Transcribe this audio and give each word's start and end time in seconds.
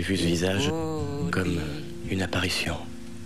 J'ai 0.00 0.06
vu 0.06 0.16
ce 0.16 0.24
visage 0.24 0.72
comme 1.30 1.60
une 2.10 2.22
apparition. 2.22 2.74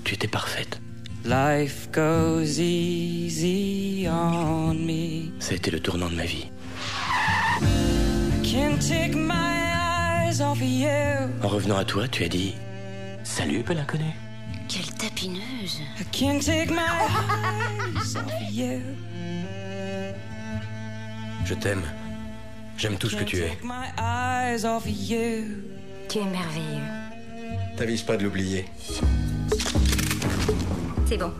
Tu 0.02 0.14
étais 0.14 0.26
parfaite. 0.26 0.80
Life 1.24 1.88
goes 1.92 2.58
easy 2.58 4.08
on 4.08 4.74
me. 4.74 5.30
Ça 5.38 5.52
a 5.52 5.54
été 5.54 5.70
le 5.70 5.78
tournant 5.78 6.08
de 6.08 6.16
ma 6.16 6.24
vie. 6.24 6.48
Can't 8.42 8.80
take 8.80 9.14
my 9.14 9.30
eyes 9.30 10.40
off 10.40 10.60
of 10.60 10.62
you. 10.62 10.88
En 11.44 11.48
revenant 11.48 11.76
à 11.76 11.84
toi, 11.84 12.08
tu 12.08 12.24
as 12.24 12.28
dit 12.28 12.56
Salut, 13.22 13.62
peu 13.62 13.74
l'inconnu. 13.74 14.12
Quelle 14.66 14.92
tapineuse 14.94 15.80
I 16.00 16.04
can't 16.10 16.40
take 16.44 16.72
my 16.72 16.80
eyes 18.02 18.16
off 18.16 18.26
of 18.26 18.50
you. 18.50 18.80
Je 21.44 21.54
t'aime. 21.54 21.84
J'aime 22.76 22.96
tout 22.96 23.08
ce 23.08 23.14
que 23.14 23.22
tu 23.22 23.42
es. 23.42 23.56
Tu 26.14 26.20
es 26.20 26.26
merveilleux. 26.26 26.84
T'avises 27.76 28.02
pas 28.02 28.16
de 28.16 28.22
l'oublier. 28.22 28.66
C'est 31.06 31.16
bon. 31.16 31.32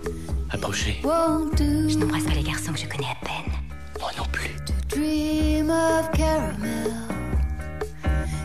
Approchez. 0.51 1.01
Je 1.01 1.97
n'embrasse 1.97 2.25
pas 2.25 2.35
les 2.35 2.43
garçons 2.43 2.73
que 2.73 2.81
je 2.81 2.87
connais 2.87 3.07
à 3.07 3.25
peine. 3.25 3.53
Moi 4.01 4.11
non 4.19 4.25
plus. 4.33 4.51
Dream 4.89 5.71
of 5.71 6.11
caramel. 6.11 6.93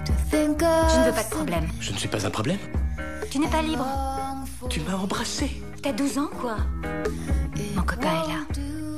To 0.05 0.13
think 0.29 0.61
of 0.61 0.91
Je 0.93 0.99
ne 0.99 1.05
veux 1.05 1.13
pas 1.13 1.23
de 1.23 1.29
problème. 1.31 1.67
Je 1.79 1.93
ne 1.93 1.97
suis 1.97 2.07
pas 2.07 2.23
un 2.23 2.29
problème. 2.29 2.59
Tu 3.31 3.39
n'es 3.39 3.49
pas 3.49 3.63
libre. 3.63 3.87
Tu 4.69 4.81
m'as 4.81 4.97
embrassé. 4.97 5.63
T'as 5.81 5.93
12 5.93 6.19
ans, 6.19 6.29
quoi. 6.39 6.57
Mon 7.75 7.81
copain 7.81 8.07
est 8.07 8.27
là. 8.27 8.45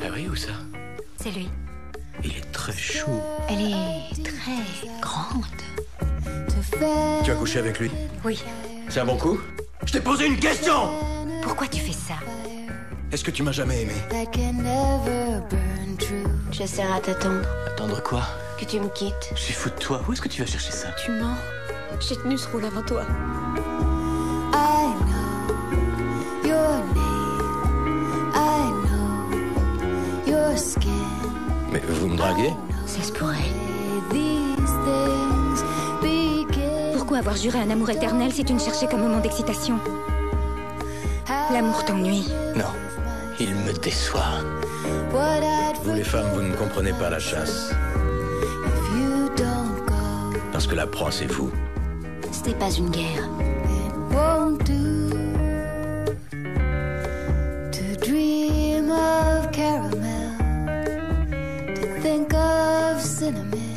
Ah 0.03 0.07
oui, 0.13 0.27
où 0.29 0.35
ça? 0.35 0.51
C'est 1.15 1.31
lui. 1.31 1.47
Il 2.25 2.31
est 2.31 2.51
très 2.51 2.73
chou. 2.75 3.09
Elle 3.47 3.71
est 3.71 4.21
très 4.21 4.99
grande. 4.99 5.45
Tu 7.23 7.31
as 7.31 7.35
couché 7.35 7.59
avec 7.59 7.79
lui 7.79 7.91
Oui. 8.23 8.43
C'est 8.89 8.99
un 8.99 9.05
bon 9.05 9.17
coup 9.17 9.39
Je 9.85 9.93
t'ai 9.93 10.01
posé 10.01 10.27
une 10.27 10.37
question 10.37 10.89
Pourquoi 11.41 11.67
tu 11.67 11.79
fais 11.79 11.91
ça 11.93 12.15
Est-ce 13.11 13.23
que 13.23 13.31
tu 13.31 13.43
m'as 13.43 13.51
jamais 13.51 13.81
aimé 13.81 13.93
That 14.09 14.25
can 14.31 14.53
never 14.53 15.41
burn 15.49 15.97
true. 15.97 16.29
J'essaierai 16.51 16.93
à 16.93 16.99
t'attendre, 16.99 17.47
Attendre 17.67 18.01
quoi 18.03 18.21
que 18.59 18.65
tu 18.65 18.79
me 18.79 18.89
quittes. 18.89 19.31
Je 19.35 19.39
suis 19.41 19.53
fou 19.53 19.69
de 19.69 19.75
toi. 19.75 20.01
Où 20.07 20.13
est-ce 20.13 20.21
que 20.21 20.27
tu 20.27 20.41
vas 20.41 20.47
chercher 20.47 20.71
ça 20.71 20.89
Tu 21.03 21.09
mens. 21.11 21.35
J'ai 21.99 22.15
tenu 22.15 22.37
ce 22.37 22.47
rôle 22.49 22.65
avant 22.65 22.83
toi. 22.83 23.01
I 24.53 24.93
know 25.07 26.47
your 26.47 26.77
name. 26.93 28.31
I 28.35 28.71
know 28.85 30.31
your 30.31 30.57
skin. 30.57 30.89
Mais 31.71 31.81
vous 31.89 32.07
me 32.07 32.17
draguez 32.17 32.53
Ça 32.85 33.01
se 33.01 33.11
pourrait. 33.11 33.50
Avoir 37.21 37.37
juré 37.37 37.59
un 37.59 37.69
amour 37.69 37.91
éternel 37.91 38.33
si 38.33 38.43
tu 38.43 38.51
ne 38.51 38.57
cherchais 38.59 38.87
qu'un 38.87 38.97
moment 38.97 39.19
d'excitation 39.19 39.75
L'amour 41.53 41.85
t'ennuie. 41.85 42.27
Non. 42.55 42.71
Il 43.39 43.53
me 43.53 43.73
déçoit. 43.73 44.41
Vous 45.83 45.93
les 45.93 46.03
femmes, 46.03 46.29
vous 46.33 46.41
ne 46.41 46.55
comprenez 46.55 46.93
pas 46.93 47.11
la 47.11 47.19
chasse. 47.19 47.71
if 48.65 48.97
you 48.97 49.29
don't 49.35 49.85
go. 49.85 50.39
Parce 50.51 50.65
que 50.65 50.73
la 50.73 50.87
proie, 50.87 51.11
c'est 51.11 51.27
vous. 51.27 51.51
Ce 52.31 52.49
n'est 52.49 52.55
pas 52.55 52.71
une 52.71 52.89
guerre. 52.89 53.29
It 53.65 53.93
won't 54.11 54.57
do 54.65 55.09
to 57.71 58.05
dream 58.05 58.89
of 58.89 59.51
caramel, 59.51 60.37
to 61.75 62.01
think 62.01 62.33
of 62.33 62.99
cinnamon 62.99 63.70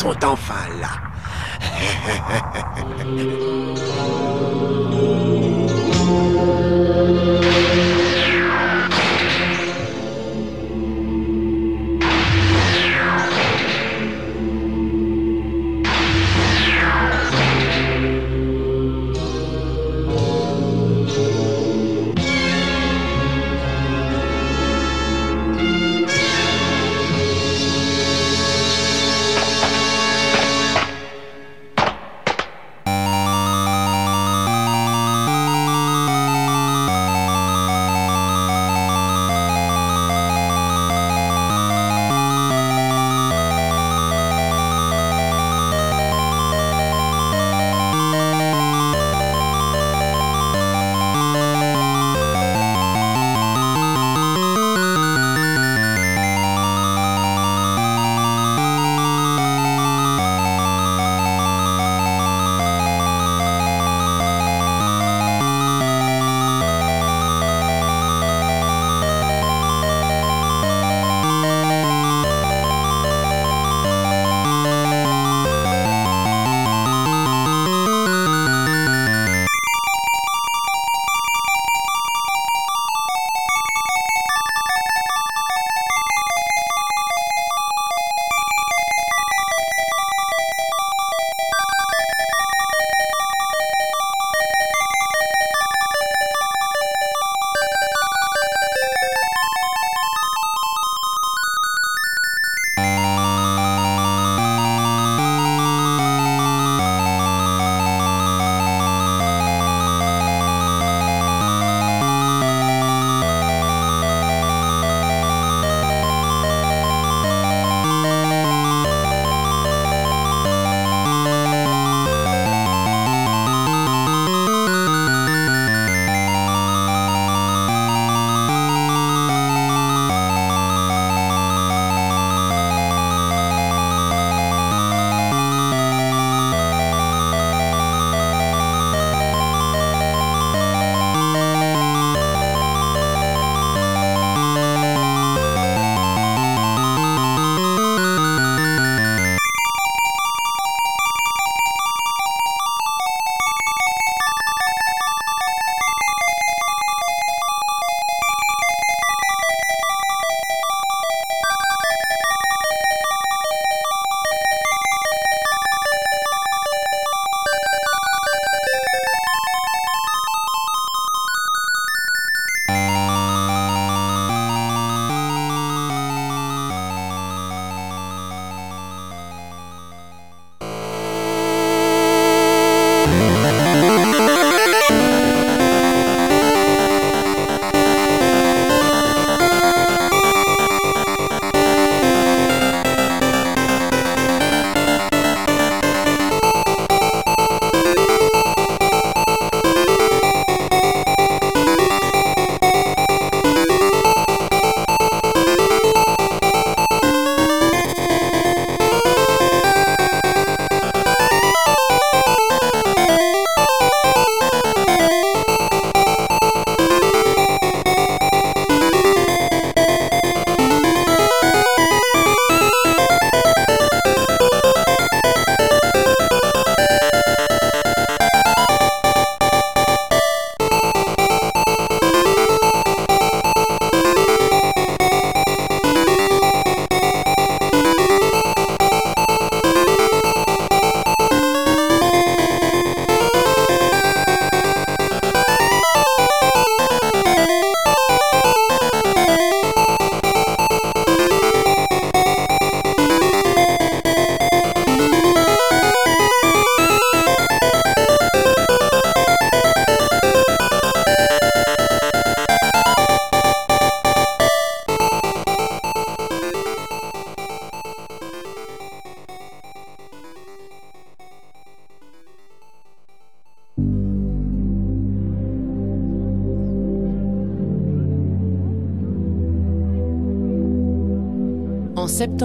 sont 0.00 0.24
enfin 0.24 0.39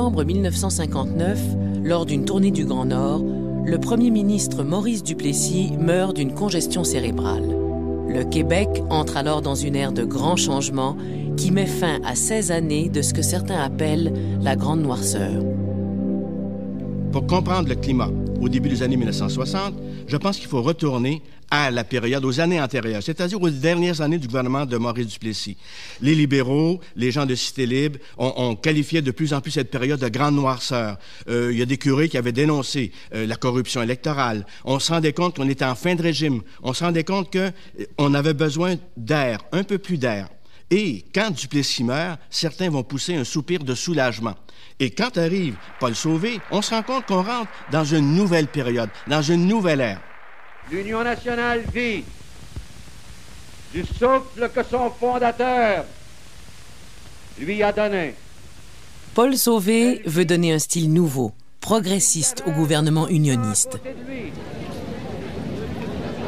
septembre 0.06 0.24
1959, 0.24 1.40
lors 1.84 2.06
d'une 2.06 2.26
tournée 2.26 2.52
du 2.52 2.64
Grand 2.64 2.86
Nord, 2.86 3.24
le 3.66 3.80
Premier 3.80 4.12
ministre 4.12 4.64
Maurice 4.64 5.02
Duplessis 5.02 5.72
meurt 5.80 6.16
d'une 6.16 6.36
congestion 6.36 6.84
cérébrale. 6.84 7.58
Le 8.08 8.24
Québec 8.24 8.70
entre 8.92 9.18
alors 9.18 9.42
dans 9.42 9.56
une 9.56 9.76
ère 9.76 9.94
de 9.94 10.04
grands 10.04 10.36
changements 10.36 10.96
qui 11.38 11.50
met 11.50 11.66
fin 11.66 12.00
à 12.06 12.14
16 12.14 12.52
années 12.52 12.88
de 12.88 13.02
ce 13.02 13.16
que 13.16 13.24
certains 13.24 13.60
appellent 13.60 14.14
la 14.42 14.56
Grande 14.56 14.84
Noirceur. 14.84 15.44
Pour 17.12 17.26
comprendre 17.26 17.68
le 17.68 17.76
climat 17.76 18.12
au 18.40 18.48
début 18.48 18.70
des 18.70 18.84
années 18.84 18.98
1960, 18.98 19.74
je 20.06 20.18
pense 20.18 20.38
qu'il 20.38 20.48
faut 20.48 20.62
retourner 20.62 21.24
la 21.72 21.84
période, 21.84 22.24
aux 22.26 22.40
années 22.40 22.62
antérieures, 22.62 23.04
c'est-à-dire 23.04 23.42
aux 23.42 23.50
dernières 23.50 24.02
années 24.02 24.18
du 24.18 24.28
gouvernement 24.28 24.66
de 24.66 24.78
Maurice 24.78 25.08
Duplessis. 25.08 25.58
Les 26.02 26.16
libéraux, 26.16 26.80
les 26.96 27.12
gens 27.12 27.26
de 27.26 27.36
Cité 27.36 27.66
Libre 27.66 28.00
ont, 28.18 28.56
qualifié 28.56 29.02
de 29.02 29.12
plus 29.12 29.34
en 29.34 29.42
plus 29.42 29.52
cette 29.52 29.72
période 29.72 30.00
de 30.00 30.10
grande 30.10 30.36
noirceur. 30.36 30.98
Euh, 31.30 31.50
il 31.52 31.58
y 31.58 31.62
a 31.62 31.66
des 31.66 31.78
curés 31.78 32.10
qui 32.10 32.18
avaient 32.18 32.32
dénoncé 32.32 32.92
euh, 33.14 33.26
la 33.26 33.36
corruption 33.36 33.82
électorale. 33.82 34.46
On 34.64 34.80
se 34.80 34.92
rendait 34.92 35.14
compte 35.14 35.36
qu'on 35.36 35.50
était 35.50 35.66
en 35.66 35.76
fin 35.76 35.96
de 35.96 36.02
régime. 36.02 36.42
On 36.64 36.74
se 36.74 36.84
rendait 36.84 37.04
compte 37.04 37.36
qu'on 37.36 38.14
avait 38.14 38.34
besoin 38.34 38.76
d'air, 38.98 39.40
un 39.52 39.64
peu 39.64 39.78
plus 39.78 39.98
d'air. 39.98 40.30
Et 40.72 41.06
quand 41.14 41.32
Duplessis 41.32 41.84
meurt, 41.84 42.20
certains 42.30 42.70
vont 42.70 42.84
pousser 42.84 43.16
un 43.16 43.24
soupir 43.24 43.64
de 43.64 43.76
soulagement. 43.76 44.36
Et 44.80 44.90
quand 44.90 45.18
arrive 45.18 45.56
Paul 45.80 45.96
Sauvé, 45.96 46.40
on 46.52 46.62
se 46.62 46.74
rend 46.74 46.84
compte 46.84 47.06
qu'on 47.06 47.24
rentre 47.24 47.50
dans 47.72 47.86
une 47.86 48.16
nouvelle 48.16 48.48
période, 48.48 48.90
dans 49.08 49.22
une 49.22 49.48
nouvelle 49.48 49.82
ère. 49.82 50.02
L'Union 50.72 51.04
nationale 51.04 51.62
vit 51.74 52.04
du 53.74 53.84
souffle 53.86 54.50
que 54.54 54.64
son 54.64 54.90
fondateur 54.90 55.86
lui 57.40 57.62
a 57.62 57.72
donné. 57.72 58.16
Paul 59.14 59.38
Sauvé 59.38 60.02
veut 60.06 60.26
donner 60.26 60.54
un 60.54 60.60
style 60.60 60.92
nouveau, 60.92 61.34
progressiste 61.62 62.44
au 62.48 62.52
gouvernement 62.52 63.08
unioniste. 63.08 63.80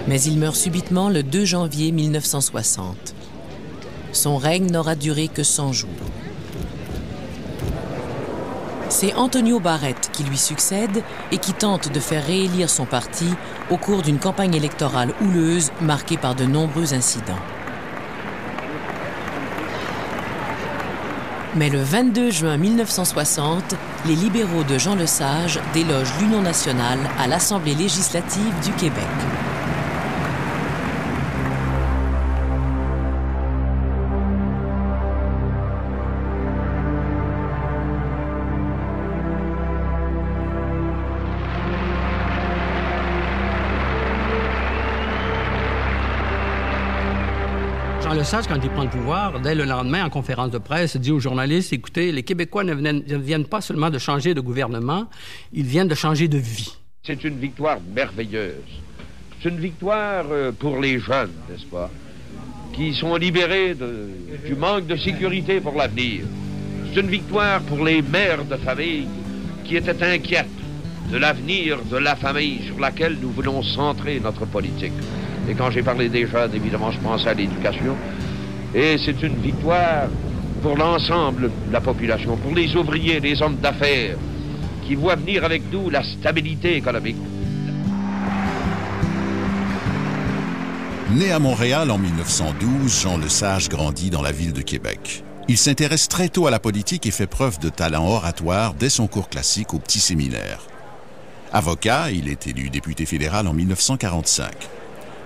Mais 0.07 0.21
il 0.21 0.37
meurt 0.37 0.55
subitement 0.55 1.09
le 1.09 1.23
2 1.23 1.43
janvier 1.43 1.91
1960. 1.91 3.15
Son 4.13 4.37
règne 4.37 4.71
n'aura 4.71 4.95
duré 4.95 5.27
que 5.27 5.43
100 5.43 5.73
jours. 5.73 5.89
C'est 8.99 9.13
Antonio 9.13 9.59
Barrett 9.59 10.09
qui 10.11 10.23
lui 10.23 10.39
succède 10.39 11.03
et 11.31 11.37
qui 11.37 11.53
tente 11.53 11.91
de 11.91 11.99
faire 11.99 12.25
réélire 12.25 12.67
son 12.67 12.85
parti 12.85 13.27
au 13.69 13.77
cours 13.77 14.01
d'une 14.01 14.17
campagne 14.17 14.55
électorale 14.55 15.13
houleuse 15.21 15.71
marquée 15.81 16.17
par 16.17 16.33
de 16.33 16.45
nombreux 16.45 16.95
incidents. 16.95 17.37
Mais 21.55 21.69
le 21.69 21.83
22 21.83 22.31
juin 22.31 22.57
1960, 22.57 23.75
les 24.07 24.15
libéraux 24.15 24.63
de 24.63 24.79
Jean 24.79 24.95
Lesage 24.95 25.59
délogent 25.75 26.17
l'Union 26.19 26.41
nationale 26.41 26.97
à 27.19 27.27
l'Assemblée 27.27 27.75
législative 27.75 28.51
du 28.63 28.71
Québec. 28.71 29.05
Quand 48.31 48.59
il 48.61 48.69
prend 48.69 48.83
le 48.83 48.89
pouvoir, 48.89 49.39
dès 49.39 49.55
le 49.55 49.63
lendemain, 49.63 50.03
en 50.05 50.09
conférence 50.09 50.51
de 50.51 50.57
presse, 50.57 50.97
dit 50.97 51.11
aux 51.11 51.19
journalistes, 51.19 51.71
écoutez, 51.71 52.11
les 52.11 52.23
Québécois 52.23 52.65
ne 52.65 52.73
viennent, 53.17 53.45
pas 53.45 53.61
seulement 53.61 53.89
de 53.89 53.97
changer 53.97 54.33
de 54.33 54.41
gouvernement, 54.41 55.07
ils 55.53 55.65
viennent 55.65 55.87
de 55.87 55.95
changer 55.95 56.27
de 56.27 56.37
vie. 56.37 56.75
C'est 57.03 57.23
une 57.23 57.39
victoire 57.39 57.77
merveilleuse. 57.95 58.55
C'est 59.41 59.47
une 59.47 59.59
victoire 59.59 60.25
euh, 60.29 60.51
pour 60.51 60.79
les 60.81 60.99
jeunes, 60.99 61.31
n'est-ce 61.49 61.65
pas, 61.67 61.89
qui 62.73 62.93
sont 62.93 63.15
libérés 63.15 63.75
du 64.45 64.55
manque 64.55 64.87
de 64.87 64.97
sécurité 64.97 65.61
pour 65.61 65.75
l'avenir. 65.75 66.25
C'est 66.93 66.99
une 66.99 67.09
victoire 67.09 67.61
pour 67.61 67.85
les 67.85 68.01
mères 68.01 68.43
de 68.43 68.57
famille 68.57 69.07
qui 69.63 69.77
étaient 69.77 70.03
inquiètes 70.03 70.47
de 71.09 71.17
l'avenir 71.17 71.79
de 71.89 71.97
la 71.97 72.17
famille 72.17 72.59
sur 72.65 72.77
laquelle 72.77 73.17
nous 73.21 73.29
voulons 73.29 73.63
centrer 73.63 74.19
notre 74.19 74.45
politique. 74.45 74.91
Et 75.49 75.53
quand 75.53 75.71
j'ai 75.71 75.83
parlé 75.83 76.09
des 76.09 76.27
jeunes, 76.27 76.53
évidemment, 76.53 76.91
je 76.91 76.99
pense 76.99 77.25
à 77.25 77.33
l'éducation. 77.33 77.95
Et 78.75 78.97
c'est 78.97 79.21
une 79.23 79.35
victoire 79.35 80.07
pour 80.61 80.75
l'ensemble 80.75 81.43
de 81.67 81.73
la 81.73 81.81
population, 81.81 82.35
pour 82.37 82.53
les 82.53 82.75
ouvriers, 82.75 83.19
les 83.19 83.41
hommes 83.41 83.57
d'affaires, 83.57 84.17
qui 84.85 84.95
voient 84.95 85.15
venir 85.15 85.43
avec 85.43 85.63
nous 85.71 85.89
la 85.89 86.03
stabilité 86.03 86.75
économique. 86.75 87.17
Né 91.11 91.31
à 91.31 91.39
Montréal 91.39 91.89
en 91.89 91.97
1912, 91.97 93.01
Jean 93.01 93.17
Lesage 93.17 93.69
grandit 93.69 94.09
dans 94.09 94.21
la 94.21 94.33
ville 94.33 94.53
de 94.53 94.61
Québec. 94.61 95.23
Il 95.47 95.57
s'intéresse 95.57 96.09
très 96.09 96.27
tôt 96.27 96.47
à 96.47 96.51
la 96.51 96.59
politique 96.59 97.05
et 97.05 97.11
fait 97.11 97.27
preuve 97.27 97.59
de 97.59 97.69
talent 97.69 98.05
oratoire 98.05 98.73
dès 98.73 98.89
son 98.89 99.07
cours 99.07 99.29
classique 99.29 99.73
au 99.73 99.79
petit 99.79 100.01
séminaire. 100.01 100.59
Avocat, 101.53 102.11
il 102.11 102.27
est 102.27 102.47
élu 102.47 102.69
député 102.69 103.05
fédéral 103.05 103.47
en 103.47 103.53
1945. 103.53 104.76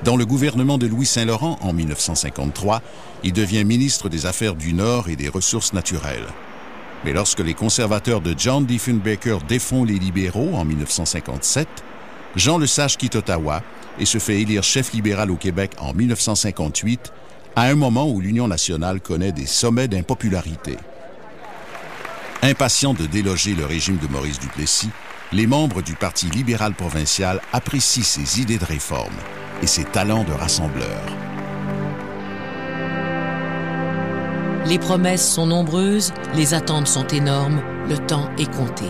Dans 0.04 0.16
le 0.16 0.26
gouvernement 0.26 0.80
de 0.80 0.88
Louis 0.88 1.06
Saint-Laurent 1.06 1.60
en 1.62 1.74
1953, 1.74 2.82
il 3.24 3.34
devient 3.34 3.64
ministre 3.64 4.10
des 4.10 4.26
Affaires 4.26 4.56
du 4.56 4.74
Nord 4.74 5.10
et 5.10 5.16
des 5.16 5.30
Ressources 5.30 5.74
naturelles. 5.74 6.26
Mais 7.06 7.14
lorsque 7.14 7.40
les 7.40 7.54
conservateurs 7.54 8.20
de 8.20 8.34
John 8.36 8.66
Diefenbaker 8.66 9.44
défont 9.48 9.84
les 9.84 10.00
libéraux 10.00 10.56
en 10.56 10.66
1957, 10.66 11.68
Jean 12.36 12.58
Lesage 12.58 12.98
quitte 12.98 13.16
Ottawa 13.16 13.62
et 14.00 14.06
se 14.06 14.18
fait 14.18 14.42
élire 14.42 14.64
chef 14.64 14.92
libéral 14.92 15.30
au 15.30 15.36
Québec 15.36 15.74
en 15.78 15.94
1958, 15.94 17.14
à 17.56 17.64
un 17.64 17.76
moment 17.76 18.10
où 18.10 18.22
l'Union 18.22 18.48
nationale 18.48 19.02
connaît 19.02 19.32
des 19.32 19.46
sommets 19.46 19.88
d'impopularité. 19.88 20.78
Impatient 22.42 22.96
de 22.96 23.06
déloger 23.06 23.54
le 23.54 23.66
régime 23.66 23.98
de 23.98 24.08
Maurice 24.08 24.40
Duplessis, 24.40 24.90
les 25.32 25.46
membres 25.46 25.84
du 25.84 25.94
Parti 25.94 26.26
libéral 26.26 26.74
provincial 26.74 27.40
apprécient 27.54 28.04
ses 28.04 28.42
idées 28.42 28.58
de 28.58 28.66
réforme 28.66 29.14
et 29.62 29.68
ses 29.68 29.84
talents 29.84 30.24
de 30.24 30.34
rassembleur. 30.34 31.02
Les 34.66 34.80
promesses 34.80 35.28
sont 35.28 35.48
nombreuses, 35.48 36.14
les 36.36 36.54
attentes 36.54 36.88
sont 36.88 37.08
énormes, 37.08 37.62
le 37.90 37.98
temps 37.98 38.30
est 38.38 38.50
compté. 38.52 38.86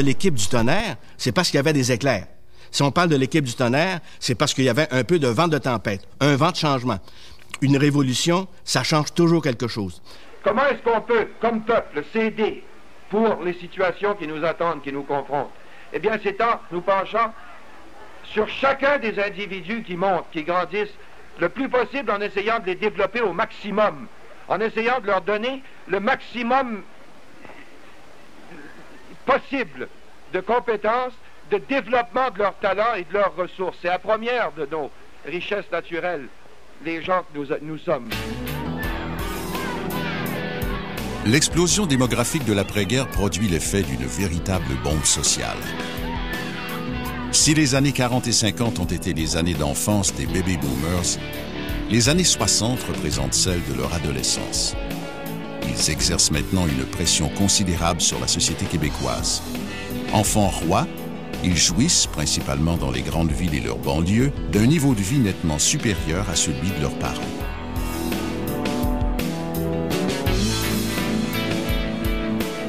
L'équipe 0.00 0.34
du 0.34 0.46
tonnerre, 0.46 0.96
c'est 1.16 1.32
parce 1.32 1.48
qu'il 1.50 1.56
y 1.56 1.60
avait 1.60 1.72
des 1.72 1.92
éclairs. 1.92 2.26
Si 2.70 2.82
on 2.82 2.90
parle 2.90 3.08
de 3.08 3.16
l'équipe 3.16 3.44
du 3.44 3.54
tonnerre, 3.54 4.00
c'est 4.20 4.34
parce 4.34 4.54
qu'il 4.54 4.64
y 4.64 4.68
avait 4.68 4.88
un 4.92 5.04
peu 5.04 5.18
de 5.18 5.26
vent 5.26 5.48
de 5.48 5.58
tempête, 5.58 6.06
un 6.20 6.36
vent 6.36 6.50
de 6.50 6.56
changement. 6.56 6.98
Une 7.62 7.76
révolution, 7.76 8.46
ça 8.64 8.82
change 8.82 9.12
toujours 9.12 9.42
quelque 9.42 9.68
chose. 9.68 10.00
Comment 10.42 10.66
est-ce 10.66 10.82
qu'on 10.82 11.00
peut, 11.00 11.28
comme 11.40 11.62
peuple, 11.62 12.04
céder 12.12 12.62
pour 13.10 13.42
les 13.44 13.54
situations 13.54 14.14
qui 14.14 14.26
nous 14.26 14.44
attendent, 14.44 14.82
qui 14.82 14.92
nous 14.92 15.02
confrontent? 15.02 15.50
Eh 15.92 15.98
bien, 15.98 16.18
c'est 16.22 16.40
en 16.40 16.60
nous 16.70 16.80
penchant 16.80 17.34
sur 18.32 18.48
chacun 18.48 18.98
des 18.98 19.18
individus 19.18 19.82
qui 19.82 19.96
montent, 19.96 20.26
qui 20.32 20.44
grandissent, 20.44 20.94
le 21.40 21.48
plus 21.48 21.68
possible 21.68 22.10
en 22.10 22.20
essayant 22.20 22.60
de 22.60 22.66
les 22.66 22.74
développer 22.76 23.20
au 23.20 23.32
maximum, 23.32 24.06
en 24.48 24.60
essayant 24.60 25.00
de 25.00 25.06
leur 25.06 25.22
donner 25.22 25.62
le 25.88 26.00
maximum 26.00 26.82
possible 29.30 29.88
de 30.32 30.40
compétences, 30.40 31.12
de 31.50 31.58
développement 31.58 32.30
de 32.30 32.38
leurs 32.38 32.58
talents 32.58 32.94
et 32.96 33.04
de 33.04 33.12
leurs 33.12 33.34
ressources. 33.36 33.76
C'est 33.82 33.88
la 33.88 33.98
première 33.98 34.52
de 34.52 34.66
nos 34.66 34.90
richesses 35.26 35.70
naturelles, 35.70 36.26
les 36.84 37.02
gens 37.02 37.22
que 37.22 37.38
nous, 37.38 37.46
nous 37.62 37.78
sommes. 37.78 38.08
L'explosion 41.26 41.86
démographique 41.86 42.44
de 42.44 42.52
l'après-guerre 42.52 43.08
produit 43.08 43.46
l'effet 43.46 43.82
d'une 43.82 44.06
véritable 44.06 44.74
bombe 44.82 45.04
sociale. 45.04 45.58
Si 47.32 47.54
les 47.54 47.74
années 47.74 47.92
40 47.92 48.26
et 48.26 48.32
50 48.32 48.80
ont 48.80 48.84
été 48.84 49.12
les 49.12 49.36
années 49.36 49.54
d'enfance 49.54 50.14
des 50.14 50.26
baby 50.26 50.56
boomers, 50.56 51.18
les 51.90 52.08
années 52.08 52.24
60 52.24 52.82
représentent 52.82 53.34
celles 53.34 53.62
de 53.68 53.74
leur 53.74 53.92
adolescence. 53.94 54.74
Ils 55.70 55.90
exercent 55.90 56.30
maintenant 56.30 56.66
une 56.66 56.84
pression 56.84 57.28
considérable 57.28 58.00
sur 58.00 58.18
la 58.18 58.26
société 58.26 58.66
québécoise. 58.66 59.42
Enfants 60.12 60.48
rois, 60.48 60.86
ils 61.44 61.56
jouissent, 61.56 62.06
principalement 62.06 62.76
dans 62.76 62.90
les 62.90 63.02
grandes 63.02 63.32
villes 63.32 63.54
et 63.54 63.60
leurs 63.60 63.78
banlieues, 63.78 64.32
d'un 64.52 64.66
niveau 64.66 64.94
de 64.94 65.00
vie 65.00 65.18
nettement 65.18 65.58
supérieur 65.58 66.28
à 66.28 66.34
celui 66.34 66.70
de 66.76 66.82
leurs 66.82 66.98
parents. 66.98 67.20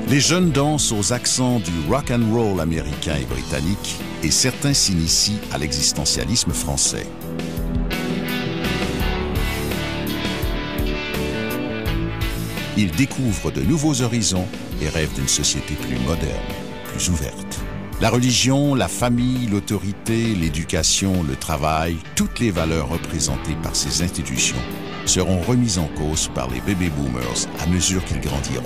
Les 0.07 0.19
jeunes 0.19 0.51
dansent 0.51 0.91
aux 0.91 1.13
accents 1.13 1.59
du 1.59 1.71
rock 1.89 2.11
and 2.11 2.33
roll 2.33 2.59
américain 2.59 3.15
et 3.15 3.25
britannique 3.25 3.95
et 4.23 4.29
certains 4.29 4.73
s'initient 4.73 5.39
à 5.53 5.57
l'existentialisme 5.57 6.51
français. 6.51 7.07
Ils 12.81 12.89
découvrent 12.89 13.51
de 13.51 13.61
nouveaux 13.61 14.01
horizons 14.01 14.47
et 14.81 14.89
rêvent 14.89 15.13
d'une 15.13 15.27
société 15.27 15.75
plus 15.75 15.99
moderne, 15.99 16.51
plus 16.85 17.09
ouverte. 17.09 17.59
La 18.01 18.09
religion, 18.09 18.73
la 18.73 18.87
famille, 18.87 19.45
l'autorité, 19.45 20.33
l'éducation, 20.33 21.21
le 21.21 21.35
travail, 21.35 21.97
toutes 22.15 22.39
les 22.39 22.49
valeurs 22.49 22.89
représentées 22.89 23.55
par 23.61 23.75
ces 23.75 24.01
institutions 24.01 24.57
seront 25.05 25.41
remises 25.41 25.77
en 25.77 25.89
cause 25.89 26.31
par 26.33 26.49
les 26.49 26.59
baby 26.61 26.89
boomers 26.89 27.47
à 27.59 27.67
mesure 27.67 28.03
qu'ils 28.03 28.19
grandiront. 28.19 28.63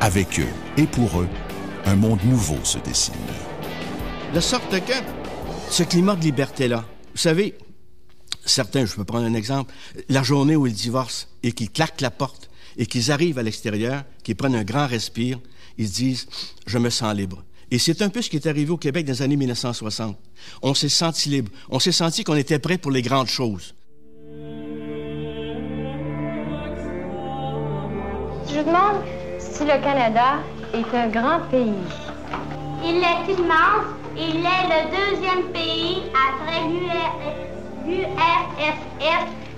Avec 0.00 0.40
eux 0.40 0.48
et 0.78 0.86
pour 0.86 1.20
eux, 1.20 1.28
un 1.84 1.96
monde 1.96 2.24
nouveau 2.24 2.56
se 2.64 2.78
dessine. 2.78 3.12
De 4.34 4.40
sorte 4.40 4.70
que 4.70 4.94
ce 5.68 5.82
climat 5.82 6.16
de 6.16 6.22
liberté-là, 6.22 6.86
vous 7.14 7.20
savez, 7.20 7.58
certains, 8.46 8.86
je 8.86 8.94
peux 8.94 9.04
prendre 9.04 9.26
un 9.26 9.34
exemple, 9.34 9.74
la 10.08 10.22
journée 10.22 10.56
où 10.56 10.66
ils 10.66 10.72
divorcent 10.72 11.28
et 11.42 11.52
qu'ils 11.52 11.70
claquent 11.70 12.00
la 12.00 12.10
porte 12.10 12.48
et 12.76 12.86
qu'ils 12.86 13.10
arrivent 13.10 13.38
à 13.38 13.42
l'extérieur, 13.42 14.04
qu'ils 14.22 14.36
prennent 14.36 14.54
un 14.54 14.64
grand 14.64 14.86
respire, 14.86 15.38
ils 15.78 15.88
se 15.88 15.94
disent, 15.94 16.28
je 16.66 16.78
me 16.78 16.90
sens 16.90 17.14
libre. 17.14 17.44
Et 17.70 17.78
c'est 17.78 18.02
un 18.02 18.10
peu 18.10 18.20
ce 18.20 18.28
qui 18.28 18.36
est 18.36 18.46
arrivé 18.46 18.70
au 18.70 18.76
Québec 18.76 19.06
dans 19.06 19.12
les 19.12 19.22
années 19.22 19.36
1960. 19.36 20.18
On 20.60 20.74
s'est 20.74 20.90
senti 20.90 21.30
libre. 21.30 21.50
On 21.70 21.78
s'est 21.78 21.92
senti 21.92 22.22
qu'on 22.22 22.36
était 22.36 22.58
prêt 22.58 22.76
pour 22.76 22.90
les 22.90 23.00
grandes 23.00 23.28
choses. 23.28 23.74
Je 28.46 28.58
me 28.58 28.64
demande 28.64 29.02
si 29.38 29.64
le 29.64 29.82
Canada 29.82 30.40
est 30.74 30.94
un 30.94 31.08
grand 31.08 31.40
pays. 31.50 31.72
Il 32.84 32.96
est 32.96 33.32
immense. 33.32 34.02
Il 34.14 34.44
est 34.44 34.66
le 34.68 34.90
deuxième 34.90 35.44
pays 35.52 36.02
après 36.12 36.68
l'URSS, 37.86 38.78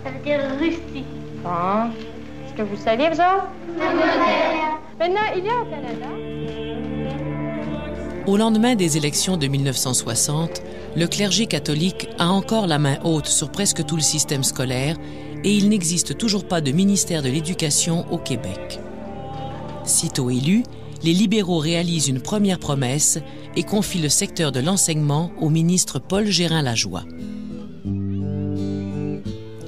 ça 0.04 0.10
veut 0.10 0.22
dire 0.24 0.40
Russie. 0.60 1.04
Bon. 1.42 1.90
Que 2.56 2.62
vous 2.62 2.76
saviez, 2.76 3.08
autres? 3.08 3.48
Maintenant, 4.98 5.20
il 5.36 5.44
y 5.44 5.48
a 5.48 5.60
au 5.60 5.64
Canada. 5.64 6.06
Au 8.26 8.36
lendemain 8.36 8.76
des 8.76 8.96
élections 8.96 9.36
de 9.36 9.48
1960, 9.48 10.62
le 10.96 11.06
clergé 11.08 11.46
catholique 11.46 12.08
a 12.18 12.28
encore 12.28 12.68
la 12.68 12.78
main 12.78 12.98
haute 13.02 13.26
sur 13.26 13.50
presque 13.50 13.84
tout 13.84 13.96
le 13.96 14.02
système 14.02 14.44
scolaire 14.44 14.96
et 15.42 15.52
il 15.52 15.68
n'existe 15.68 16.16
toujours 16.16 16.46
pas 16.46 16.60
de 16.60 16.70
ministère 16.70 17.22
de 17.22 17.28
l'Éducation 17.28 18.06
au 18.12 18.18
Québec. 18.18 18.78
Sitôt 19.84 20.30
élus, 20.30 20.62
les 21.02 21.12
libéraux 21.12 21.58
réalisent 21.58 22.08
une 22.08 22.22
première 22.22 22.60
promesse 22.60 23.18
et 23.56 23.64
confient 23.64 24.00
le 24.00 24.08
secteur 24.08 24.52
de 24.52 24.60
l'enseignement 24.60 25.32
au 25.40 25.50
ministre 25.50 25.98
Paul 25.98 26.26
Gérin-Lajoie. 26.26 27.02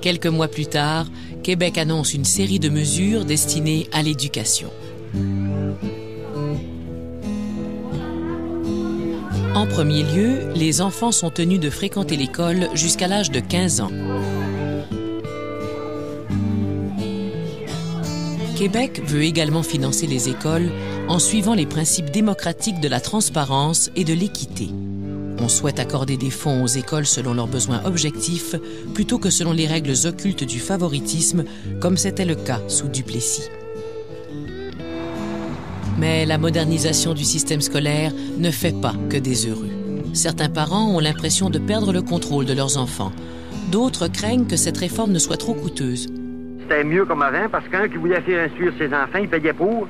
Quelques 0.00 0.26
mois 0.26 0.46
plus 0.48 0.66
tard, 0.66 1.06
Québec 1.46 1.78
annonce 1.78 2.12
une 2.12 2.24
série 2.24 2.58
de 2.58 2.68
mesures 2.68 3.24
destinées 3.24 3.86
à 3.92 4.02
l'éducation. 4.02 4.68
En 9.54 9.64
premier 9.68 10.02
lieu, 10.02 10.52
les 10.56 10.80
enfants 10.80 11.12
sont 11.12 11.30
tenus 11.30 11.60
de 11.60 11.70
fréquenter 11.70 12.16
l'école 12.16 12.68
jusqu'à 12.74 13.06
l'âge 13.06 13.30
de 13.30 13.38
15 13.38 13.80
ans. 13.80 13.92
Québec 18.56 19.00
veut 19.06 19.22
également 19.22 19.62
financer 19.62 20.08
les 20.08 20.28
écoles 20.28 20.72
en 21.06 21.20
suivant 21.20 21.54
les 21.54 21.66
principes 21.66 22.10
démocratiques 22.10 22.80
de 22.80 22.88
la 22.88 22.98
transparence 22.98 23.92
et 23.94 24.02
de 24.02 24.14
l'équité. 24.14 24.70
On 25.38 25.48
souhaite 25.48 25.78
accorder 25.78 26.16
des 26.16 26.30
fonds 26.30 26.62
aux 26.62 26.66
écoles 26.66 27.06
selon 27.06 27.34
leurs 27.34 27.46
besoins 27.46 27.82
objectifs 27.84 28.54
plutôt 28.94 29.18
que 29.18 29.30
selon 29.30 29.52
les 29.52 29.66
règles 29.66 29.94
occultes 30.06 30.44
du 30.44 30.58
favoritisme, 30.58 31.44
comme 31.80 31.96
c'était 31.96 32.24
le 32.24 32.34
cas 32.34 32.60
sous 32.68 32.88
Duplessis. 32.88 33.50
Mais 35.98 36.26
la 36.26 36.38
modernisation 36.38 37.14
du 37.14 37.24
système 37.24 37.60
scolaire 37.60 38.12
ne 38.38 38.50
fait 38.50 38.78
pas 38.80 38.94
que 39.10 39.16
des 39.16 39.46
heureux. 39.48 39.70
Certains 40.14 40.48
parents 40.48 40.94
ont 40.94 41.00
l'impression 41.00 41.50
de 41.50 41.58
perdre 41.58 41.92
le 41.92 42.02
contrôle 42.02 42.46
de 42.46 42.54
leurs 42.54 42.78
enfants. 42.78 43.12
D'autres 43.70 44.08
craignent 44.08 44.46
que 44.46 44.56
cette 44.56 44.78
réforme 44.78 45.12
ne 45.12 45.18
soit 45.18 45.36
trop 45.36 45.54
coûteuse. 45.54 46.08
C'était 46.62 46.84
mieux 46.84 47.04
comme 47.04 47.22
avant 47.22 47.48
parce 47.50 47.68
qu'un 47.68 47.88
qui 47.88 47.96
voulait 47.96 48.20
faire 48.22 48.46
instruire 48.46 48.72
ses 48.78 48.88
enfants, 48.88 49.18
il 49.20 49.28
payait 49.28 49.52
pour, 49.52 49.86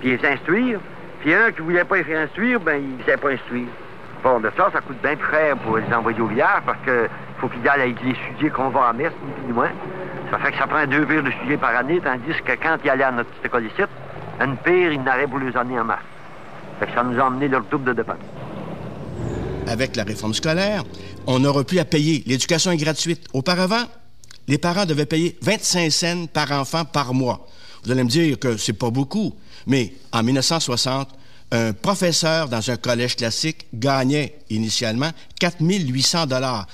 puis 0.00 0.10
il 0.10 0.16
les 0.16 0.28
instruire. 0.28 0.80
Puis 1.20 1.32
un 1.32 1.52
qui 1.52 1.62
voulait 1.62 1.84
pas 1.84 1.96
les 1.96 2.04
faire 2.04 2.20
instruire, 2.20 2.60
ben 2.60 2.82
il 2.82 2.98
ne 2.98 3.04
savait 3.04 3.16
pas 3.16 3.30
instruire. 3.30 3.68
Bon, 4.24 4.40
de 4.40 4.50
ça, 4.56 4.70
ça 4.72 4.80
coûte 4.80 4.96
bien 5.02 5.16
très 5.16 5.54
pour 5.54 5.76
les 5.76 5.94
envoyer 5.94 6.18
au 6.18 6.26
village 6.26 6.62
parce 6.64 6.78
que 6.86 7.08
faut 7.38 7.48
qu'ils 7.48 7.68
aillent 7.68 7.82
avec 7.82 8.02
les 8.02 8.12
étudier 8.12 8.48
qu'on 8.48 8.70
va 8.70 8.88
à 8.88 8.92
messe, 8.94 9.12
ni 9.22 9.32
plus 9.32 9.44
ni 9.48 9.52
moins. 9.52 9.70
Ça 10.30 10.38
fait 10.38 10.50
que 10.50 10.56
ça 10.56 10.66
prend 10.66 10.86
deux 10.86 11.04
pires 11.04 11.22
de 11.22 11.30
sujets 11.42 11.58
par 11.58 11.76
année, 11.76 12.00
tandis 12.02 12.32
que 12.42 12.52
quand 12.52 12.78
ils 12.82 12.88
allaient 12.88 13.04
à 13.04 13.12
notre 13.12 13.28
petite 13.28 13.44
école 13.44 13.66
ici, 13.66 13.82
une 14.40 14.56
pire, 14.56 14.92
ils 14.92 15.02
n'arrêtent 15.02 15.28
pour 15.28 15.40
les 15.40 15.54
années 15.54 15.78
en 15.78 15.84
mars. 15.84 16.02
Fait 16.80 16.86
que 16.86 16.94
ça 16.94 17.04
nous 17.04 17.20
a 17.20 17.24
emmené 17.24 17.48
leur 17.48 17.64
double 17.64 17.84
de 17.84 17.92
dépenses. 17.92 18.16
Avec 19.68 19.94
la 19.94 20.04
réforme 20.04 20.32
scolaire, 20.32 20.84
on 21.26 21.38
n'aura 21.38 21.62
plus 21.62 21.78
à 21.78 21.84
payer. 21.84 22.24
L'éducation 22.26 22.70
est 22.70 22.78
gratuite. 22.78 23.26
Auparavant, 23.34 23.84
les 24.48 24.56
parents 24.56 24.86
devaient 24.86 25.04
payer 25.04 25.36
25 25.42 25.90
cents 25.90 26.26
par 26.32 26.50
enfant 26.52 26.86
par 26.86 27.12
mois. 27.12 27.46
Vous 27.84 27.90
allez 27.90 28.04
me 28.04 28.08
dire 28.08 28.38
que 28.38 28.56
c'est 28.56 28.72
pas 28.72 28.88
beaucoup, 28.88 29.34
mais 29.66 29.92
en 30.12 30.22
1960, 30.22 31.08
un 31.52 31.72
professeur 31.72 32.48
dans 32.48 32.70
un 32.70 32.76
collège 32.76 33.16
classique 33.16 33.66
gagnait 33.74 34.38
initialement 34.50 35.10
4 35.40 35.56
800 35.60 36.26
dollars. 36.26 36.66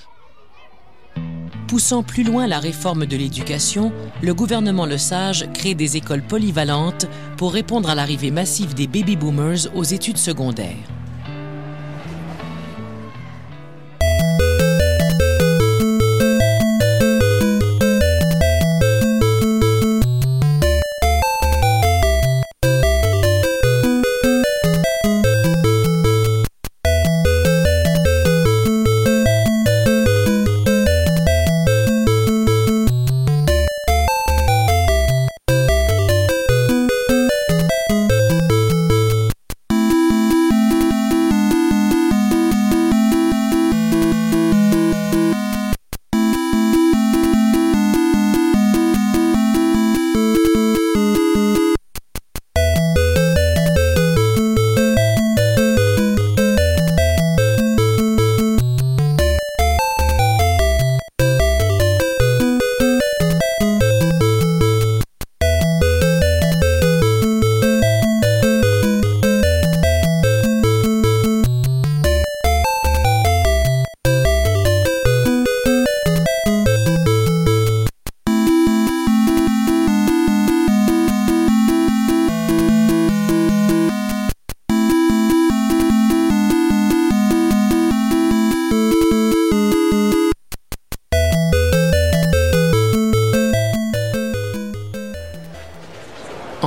Poussant 1.69 2.03
plus 2.03 2.25
loin 2.25 2.49
la 2.49 2.59
réforme 2.59 3.07
de 3.07 3.17
l'éducation, 3.17 3.93
le 4.23 4.35
gouvernement 4.35 4.87
Lesage 4.87 5.47
crée 5.55 5.75
des 5.75 5.97
écoles 5.97 6.23
polyvalentes 6.23 7.07
pour 7.37 7.53
répondre 7.53 7.89
à 7.91 7.95
l'arrivée 7.95 8.33
massive 8.33 8.75
des 8.75 8.89
baby 8.89 9.15
boomers 9.17 9.69
aux 9.77 9.85
études 9.85 10.19
secondaires. 10.19 11.00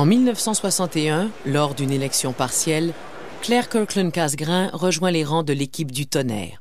En 0.04 0.06
1961, 0.06 1.30
lors 1.46 1.74
d'une 1.74 1.90
élection 1.90 2.34
partielle, 2.34 2.92
Claire 3.40 3.70
Kirkland-Casgrain 3.70 4.68
rejoint 4.74 5.10
les 5.10 5.24
rangs 5.24 5.42
de 5.42 5.54
l'équipe 5.54 5.90
du 5.90 6.06
tonnerre. 6.06 6.60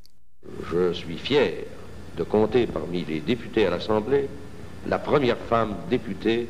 Je 0.71 0.93
suis 0.93 1.17
fier 1.17 1.65
de 2.15 2.23
compter 2.23 2.67
parmi 2.67 3.03
les 3.03 3.19
députés 3.19 3.65
à 3.65 3.69
l'Assemblée 3.69 4.29
la 4.88 4.97
première 4.97 5.36
femme 5.49 5.75
députée 5.89 6.47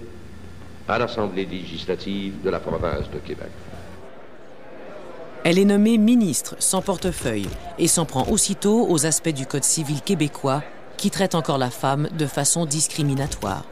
à 0.88 1.00
l'Assemblée 1.00 1.48
législative 1.48 2.44
de 2.44 2.52
la 2.52 2.60
province 2.60 3.10
de 3.10 3.18
Québec. 3.18 3.50
Elle 5.46 5.58
est 5.58 5.66
nommée 5.66 5.98
ministre 5.98 6.56
sans 6.60 6.84
portefeuille 6.84 7.50
et 7.80 7.88
s'en 7.88 8.06
prend 8.06 8.28
aussitôt 8.30 8.86
aux 8.88 9.08
aspects 9.08 9.34
du 9.34 9.48
Code 9.48 9.64
civil 9.64 10.00
québécois 10.04 10.62
qui 10.98 11.10
traite 11.10 11.34
encore 11.34 11.58
la 11.58 11.72
femme 11.72 12.08
de 12.16 12.28
façon 12.28 12.68
discriminatoire. 12.68 13.66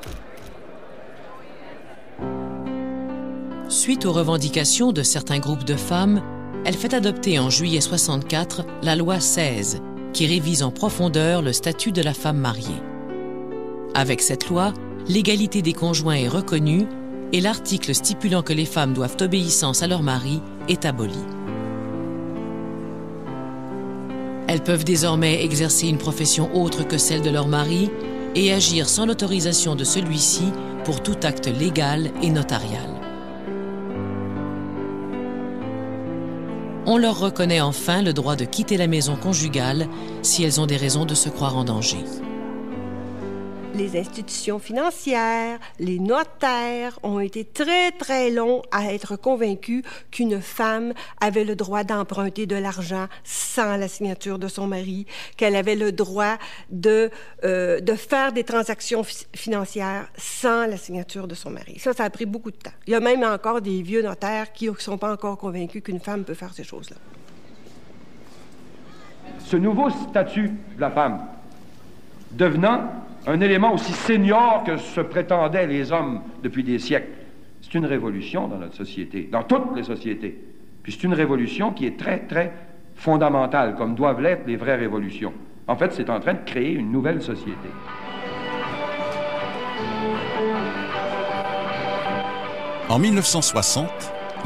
Suite 3.72 4.06
aux 4.06 4.12
revendications 4.12 4.92
de 4.92 5.02
certains 5.02 5.40
groupes 5.40 5.64
de 5.64 5.78
femmes, 5.78 6.22
elle 6.66 6.76
fait 6.76 6.94
adopter 6.94 7.40
en 7.40 7.50
juillet 7.50 7.80
64 7.80 8.66
la 8.84 8.98
loi 8.98 9.22
16, 9.22 9.82
qui 10.12 10.28
révise 10.28 10.62
en 10.62 10.72
profondeur 10.72 11.42
le 11.42 11.54
statut 11.54 11.94
de 11.94 12.02
la 12.02 12.14
femme 12.14 12.38
mariée. 12.38 12.84
Avec 13.94 14.22
cette 14.22 14.50
loi, 14.50 14.74
l'égalité 15.08 15.62
des 15.62 15.72
conjoints 15.72 16.16
est 16.16 16.28
reconnue 16.28 16.86
et 17.32 17.40
l'article 17.40 17.96
stipulant 17.96 18.42
que 18.42 18.52
les 18.52 18.66
femmes 18.66 18.92
doivent 18.92 19.16
obéissance 19.22 19.82
à 19.84 19.88
leur 19.88 20.04
mari 20.04 20.42
est 20.68 20.84
aboli. 20.84 21.24
Elles 24.50 24.64
peuvent 24.64 24.84
désormais 24.84 25.46
exercer 25.46 25.88
une 25.88 25.98
profession 25.98 26.54
autre 26.62 26.86
que 26.86 26.98
celle 26.98 27.22
de 27.22 27.30
leur 27.30 27.48
mari 27.48 27.90
et 28.36 28.52
agir 28.52 28.90
sans 28.90 29.06
l'autorisation 29.06 29.76
de 29.78 29.86
celui-ci 29.86 30.52
pour 30.84 31.02
tout 31.02 31.16
acte 31.24 31.48
légal 31.48 32.12
et 32.22 32.30
notarial. 32.32 33.01
On 36.86 36.98
leur 36.98 37.20
reconnaît 37.20 37.62
enfin 37.62 38.02
le 38.02 38.14
droit 38.14 38.36
de 38.36 38.46
quitter 38.46 38.78
la 38.78 38.88
maison 38.88 39.16
conjugale 39.16 39.88
si 40.24 40.44
elles 40.44 40.60
ont 40.60 40.66
des 40.66 40.78
raisons 40.78 41.06
de 41.06 41.14
se 41.14 41.30
croire 41.30 41.58
en 41.58 41.64
danger 41.64 42.04
les 43.74 43.98
institutions 44.00 44.60
financières, 44.60 45.60
les 45.80 46.00
notaires 46.00 47.00
ont 47.04 47.20
été 47.20 47.46
très, 47.46 47.92
très 47.92 48.30
longs 48.30 48.62
à 48.72 48.94
être 48.94 49.16
convaincus 49.16 49.84
qu'une 50.12 50.42
femme 50.42 50.94
avait 51.20 51.44
le 51.44 51.56
droit 51.56 51.84
d'emprunter 51.84 52.46
de 52.46 52.56
l'argent 52.56 53.08
sans 53.24 53.78
la 53.78 53.88
signature 53.88 54.40
de 54.40 54.48
son 54.48 54.68
mari, 54.68 55.06
qu'elle 55.38 55.56
avait 55.56 55.76
le 55.76 55.92
droit 55.92 56.38
de, 56.70 57.10
euh, 57.44 57.80
de 57.80 57.94
faire 57.94 58.34
des 58.34 58.44
transactions 58.44 59.04
financières 59.34 60.08
sans 60.18 60.68
la 60.68 60.78
signature 60.78 61.28
de 61.28 61.36
son 61.36 61.52
mari. 61.52 61.80
Ça, 61.80 61.94
ça 61.94 62.04
a 62.04 62.10
pris 62.10 62.26
beaucoup 62.26 62.52
de 62.52 62.58
temps. 62.58 62.72
Il 62.88 62.92
y 62.92 62.96
a 62.96 63.00
même 63.00 63.24
encore 63.24 63.62
des 63.62 63.82
vieux 63.82 64.02
notaires 64.02 64.52
qui 64.52 64.70
ne 64.70 64.76
sont 64.76 64.98
pas 64.98 65.12
encore 65.12 65.38
convaincus 65.38 65.82
qu'une 65.84 66.00
femme 66.00 66.24
peut 66.24 66.34
faire 66.34 66.54
ces 66.54 66.64
choses-là. 66.64 66.98
Ce 69.40 69.58
nouveau 69.58 69.90
statut 69.90 70.50
de 70.76 70.82
la 70.82 70.92
femme 70.92 71.26
devenant 72.32 73.01
un 73.28 73.40
élément 73.40 73.74
aussi 73.74 73.94
senior 73.94 74.64
que 74.66 74.78
se 74.78 75.02
prétendaient 75.02 75.68
les 75.68 75.92
hommes 75.92 76.22
depuis 76.44 76.64
des 76.64 76.80
siècles. 76.80 77.10
C'est 77.62 77.76
une 77.76 77.86
révolution 77.86 78.48
dans 78.48 78.58
notre 78.58 78.76
société, 78.76 79.30
dans 79.32 79.44
toutes 79.44 79.76
les 79.76 79.84
sociétés. 79.84 80.38
Puis 80.82 80.94
c'est 80.94 81.04
une 81.04 81.14
révolution 81.14 81.72
qui 81.72 81.86
est 81.86 81.98
très, 81.98 82.20
très 82.20 82.52
fondamentale, 82.96 83.76
comme 83.76 83.96
doivent 83.96 84.22
l'être 84.22 84.48
les 84.48 84.56
vraies 84.56 84.76
révolutions. 84.76 85.34
En 85.68 85.76
fait, 85.76 85.94
c'est 85.94 86.10
en 86.10 86.20
train 86.20 86.34
de 86.34 86.44
créer 86.46 86.72
une 86.72 86.92
nouvelle 86.92 87.22
société. 87.22 87.70
En 92.90 93.00
1960, 93.00 93.90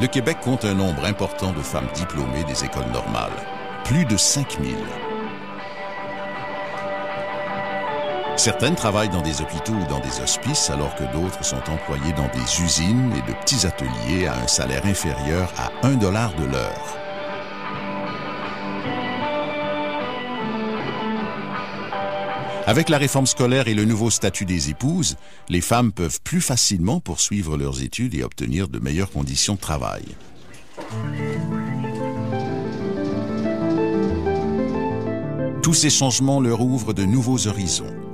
le 0.00 0.06
Québec 0.06 0.36
compte 0.44 0.64
un 0.64 0.74
nombre 0.74 1.04
important 1.04 1.52
de 1.52 1.60
femmes 1.60 1.88
diplômées 1.94 2.44
des 2.46 2.64
écoles 2.64 2.92
normales, 2.92 3.32
plus 3.84 4.04
de 4.04 4.16
5000. 4.16 4.74
Certaines 8.36 8.74
travaillent 8.74 9.08
dans 9.08 9.22
des 9.22 9.40
hôpitaux 9.40 9.72
ou 9.72 9.86
dans 9.86 9.98
des 10.00 10.20
hospices, 10.20 10.68
alors 10.68 10.94
que 10.94 11.04
d'autres 11.12 11.42
sont 11.42 11.56
employées 11.70 12.12
dans 12.12 12.28
des 12.28 12.62
usines 12.62 13.12
et 13.16 13.22
de 13.28 13.34
petits 13.38 13.66
ateliers 13.66 14.26
à 14.26 14.38
un 14.38 14.46
salaire 14.46 14.84
inférieur 14.84 15.50
à 15.56 15.70
1 15.86 15.94
dollar 15.94 16.34
de 16.36 16.44
l'heure. 16.44 16.96
Avec 22.66 22.88
la 22.90 22.98
réforme 22.98 23.26
scolaire 23.26 23.68
et 23.68 23.74
le 23.74 23.84
nouveau 23.84 24.10
statut 24.10 24.44
des 24.44 24.68
épouses, 24.70 25.16
les 25.48 25.62
femmes 25.62 25.92
peuvent 25.92 26.20
plus 26.22 26.40
facilement 26.42 27.00
poursuivre 27.00 27.56
leurs 27.56 27.82
études 27.82 28.14
et 28.14 28.22
obtenir 28.22 28.68
de 28.68 28.78
meilleures 28.78 29.10
conditions 29.10 29.54
de 29.54 29.60
travail. 29.60 30.04
Tous 35.62 35.74
ces 35.74 35.90
changements 35.90 36.40
leur 36.40 36.60
ouvrent 36.60 36.92
de 36.92 37.04
nouveaux 37.04 37.46
horizons 37.46 38.05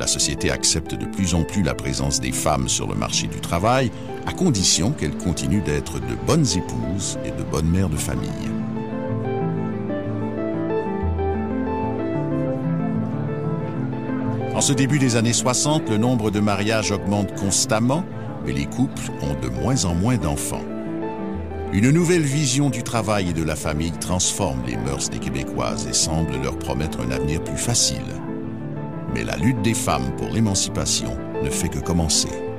la 0.00 0.06
société 0.06 0.50
accepte 0.50 0.94
de 0.94 1.04
plus 1.04 1.34
en 1.34 1.44
plus 1.44 1.62
la 1.62 1.74
présence 1.74 2.20
des 2.20 2.32
femmes 2.32 2.70
sur 2.70 2.88
le 2.88 2.94
marché 2.94 3.26
du 3.26 3.38
travail, 3.38 3.92
à 4.26 4.32
condition 4.32 4.92
qu'elles 4.92 5.16
continuent 5.16 5.62
d'être 5.62 6.00
de 6.00 6.14
bonnes 6.26 6.46
épouses 6.56 7.18
et 7.22 7.30
de 7.30 7.42
bonnes 7.42 7.68
mères 7.68 7.90
de 7.90 7.98
famille. 7.98 8.30
En 14.54 14.62
ce 14.62 14.72
début 14.72 14.98
des 14.98 15.16
années 15.16 15.34
60, 15.34 15.90
le 15.90 15.98
nombre 15.98 16.30
de 16.30 16.40
mariages 16.40 16.92
augmente 16.92 17.34
constamment, 17.34 18.04
mais 18.46 18.52
les 18.52 18.66
couples 18.66 19.10
ont 19.20 19.38
de 19.38 19.48
moins 19.50 19.84
en 19.84 19.94
moins 19.94 20.16
d'enfants. 20.16 20.64
Une 21.74 21.90
nouvelle 21.90 22.22
vision 22.22 22.70
du 22.70 22.82
travail 22.82 23.30
et 23.30 23.32
de 23.34 23.42
la 23.42 23.54
famille 23.54 23.92
transforme 23.92 24.62
les 24.66 24.78
mœurs 24.78 25.10
des 25.10 25.18
Québécoises 25.18 25.86
et 25.86 25.92
semble 25.92 26.40
leur 26.42 26.58
promettre 26.58 27.00
un 27.00 27.10
avenir 27.10 27.44
plus 27.44 27.58
facile 27.58 28.02
mais 29.14 29.24
la 29.24 29.36
lutte 29.36 29.62
des 29.62 29.74
femmes 29.74 30.14
pour 30.16 30.28
l'émancipation 30.28 31.16
ne 31.42 31.50
fait 31.50 31.68
que 31.68 31.78
commencer. 31.78 32.49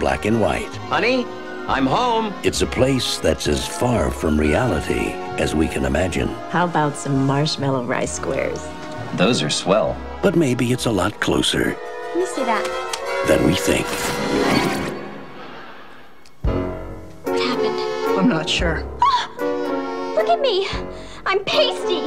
Black 0.00 0.24
and 0.24 0.40
white. 0.40 0.74
Honey, 0.88 1.26
I'm 1.68 1.86
home. 1.86 2.34
It's 2.42 2.62
a 2.62 2.66
place 2.66 3.18
that's 3.18 3.46
as 3.46 3.68
far 3.68 4.10
from 4.10 4.40
reality 4.40 5.12
as 5.38 5.54
we 5.54 5.68
can 5.68 5.84
imagine. 5.84 6.28
How 6.48 6.64
about 6.64 6.96
some 6.96 7.26
marshmallow 7.26 7.84
rice 7.84 8.16
squares? 8.16 8.66
Those 9.14 9.42
are 9.42 9.50
swell. 9.50 9.96
But 10.22 10.34
maybe 10.34 10.72
it's 10.72 10.86
a 10.86 10.90
lot 10.90 11.20
closer. 11.20 11.76
Let 12.08 12.16
me 12.16 12.26
see 12.26 12.44
that. 12.44 12.64
Than 13.28 13.46
we 13.46 13.54
think. 13.54 13.86
What 17.24 17.38
happened? 17.38 18.18
I'm 18.18 18.28
not 18.28 18.48
sure. 18.48 18.82
Look 20.16 20.28
at 20.28 20.40
me. 20.40 20.66
I'm 21.26 21.44
pasty. 21.44 22.00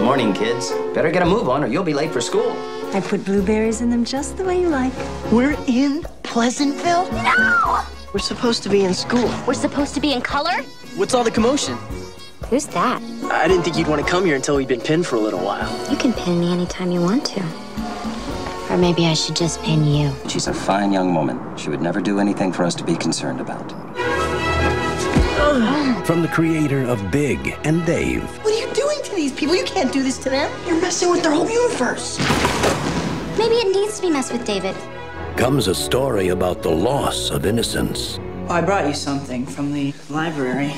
Morning, 0.00 0.32
kids. 0.32 0.72
Better 0.94 1.10
get 1.10 1.22
a 1.22 1.26
move 1.26 1.48
on 1.48 1.62
or 1.62 1.66
you'll 1.66 1.84
be 1.84 1.94
late 1.94 2.10
for 2.10 2.20
school. 2.20 2.56
I 2.94 3.00
put 3.00 3.24
blueberries 3.24 3.80
in 3.80 3.90
them 3.90 4.04
just 4.04 4.36
the 4.36 4.44
way 4.44 4.60
you 4.60 4.68
like. 4.68 4.92
We're 5.30 5.56
in 5.66 6.04
Pleasantville? 6.32 7.12
No! 7.12 7.82
We're 8.14 8.20
supposed 8.20 8.62
to 8.62 8.70
be 8.70 8.84
in 8.84 8.94
school. 8.94 9.30
We're 9.46 9.52
supposed 9.52 9.92
to 9.96 10.00
be 10.00 10.14
in 10.14 10.22
color? 10.22 10.62
What's 10.96 11.12
all 11.12 11.24
the 11.24 11.30
commotion? 11.30 11.76
Who's 12.48 12.64
that? 12.68 13.02
I 13.24 13.46
didn't 13.46 13.64
think 13.64 13.76
you'd 13.76 13.86
want 13.86 14.02
to 14.02 14.10
come 14.10 14.24
here 14.24 14.34
until 14.34 14.56
we'd 14.56 14.66
been 14.66 14.80
pinned 14.80 15.06
for 15.06 15.16
a 15.16 15.18
little 15.18 15.44
while. 15.44 15.68
You 15.90 15.96
can 15.98 16.14
pin 16.14 16.40
me 16.40 16.50
anytime 16.50 16.90
you 16.90 17.02
want 17.02 17.26
to. 17.26 17.42
Or 18.70 18.78
maybe 18.78 19.04
I 19.04 19.12
should 19.12 19.36
just 19.36 19.60
pin 19.60 19.84
you. 19.84 20.10
She's 20.26 20.46
a 20.46 20.54
fine 20.54 20.90
young 20.90 21.14
woman. 21.14 21.38
She 21.58 21.68
would 21.68 21.82
never 21.82 22.00
do 22.00 22.18
anything 22.18 22.50
for 22.50 22.64
us 22.64 22.74
to 22.76 22.82
be 22.82 22.96
concerned 22.96 23.42
about. 23.42 23.70
From 26.06 26.22
the 26.22 26.28
creator 26.28 26.82
of 26.84 27.10
Big 27.10 27.58
and 27.64 27.84
Dave. 27.84 28.22
What 28.42 28.54
are 28.54 28.58
you 28.58 28.72
doing 28.72 29.02
to 29.04 29.14
these 29.14 29.32
people? 29.32 29.54
You 29.54 29.64
can't 29.64 29.92
do 29.92 30.02
this 30.02 30.16
to 30.20 30.30
them. 30.30 30.50
You're 30.66 30.80
messing 30.80 31.10
with 31.10 31.22
their 31.22 31.32
whole 31.32 31.50
universe. 31.50 32.18
Maybe 33.36 33.56
it 33.56 33.70
needs 33.70 33.96
to 33.96 34.02
be 34.02 34.08
messed 34.08 34.32
with 34.32 34.46
David. 34.46 34.74
Comes 35.36 35.66
a 35.66 35.74
story 35.74 36.28
about 36.28 36.62
the 36.62 36.70
loss 36.70 37.30
of 37.30 37.46
innocence. 37.46 38.18
I 38.48 38.60
brought 38.60 38.86
you 38.86 38.94
something 38.94 39.46
from 39.46 39.72
the 39.72 39.92
library. 40.08 40.72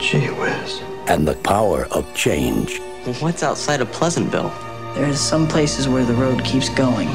Gee 0.00 0.26
whiz. 0.26 0.80
And 1.06 1.26
the 1.26 1.36
power 1.42 1.86
of 1.92 2.12
change. 2.14 2.80
What's 3.20 3.42
outside 3.42 3.80
of 3.80 3.90
Pleasantville? 3.92 4.52
There's 4.94 5.20
some 5.20 5.46
places 5.46 5.88
where 5.88 6.04
the 6.04 6.12
road 6.14 6.44
keeps 6.44 6.68
going. 6.68 7.08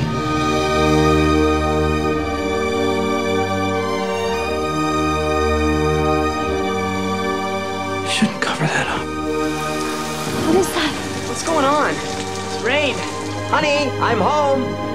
Shouldn't 8.10 8.42
cover 8.42 8.66
that 8.66 8.88
up. 8.88 9.06
What 10.48 10.58
is 10.58 10.68
that? 10.74 11.26
What's 11.28 11.44
going 11.46 11.66
on? 11.66 11.94
It's 11.94 12.64
rain. 12.64 12.96
Honey, 13.50 13.90
I'm 14.00 14.20
home. 14.20 14.93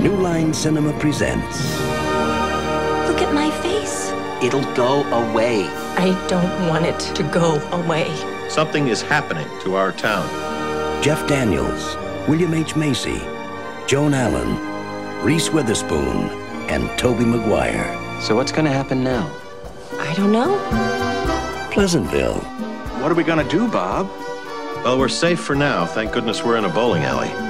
New 0.00 0.14
Line 0.14 0.54
Cinema 0.54 0.96
presents 1.00 1.80
Look 3.08 3.20
at 3.20 3.34
my 3.34 3.50
face. 3.62 4.12
It'll 4.40 4.62
go 4.74 5.02
away. 5.10 5.66
I 5.96 6.14
don't 6.28 6.68
want 6.68 6.86
it 6.86 7.00
to 7.16 7.24
go 7.24 7.56
away. 7.72 8.06
Something 8.48 8.86
is 8.86 9.02
happening 9.02 9.48
to 9.64 9.74
our 9.74 9.90
town. 9.90 10.28
Jeff 11.02 11.26
Daniels, 11.26 11.96
William 12.28 12.54
H. 12.54 12.76
Macy, 12.76 13.20
Joan 13.88 14.14
Allen, 14.14 15.24
Reese 15.24 15.50
Witherspoon, 15.50 16.28
and 16.70 16.96
Toby 16.96 17.24
Maguire. 17.24 17.92
So 18.20 18.36
what's 18.36 18.52
going 18.52 18.66
to 18.66 18.72
happen 18.72 19.02
now? 19.02 19.28
I 19.98 20.14
don't 20.14 20.30
know. 20.30 20.58
Pleasantville. 21.72 22.38
What 23.00 23.10
are 23.10 23.16
we 23.16 23.24
going 23.24 23.44
to 23.44 23.50
do, 23.50 23.66
Bob? 23.66 24.08
Well, 24.84 24.96
we're 24.96 25.08
safe 25.08 25.40
for 25.40 25.56
now. 25.56 25.86
Thank 25.86 26.12
goodness 26.12 26.44
we're 26.44 26.56
in 26.56 26.66
a 26.66 26.68
bowling 26.68 27.02
alley. 27.02 27.47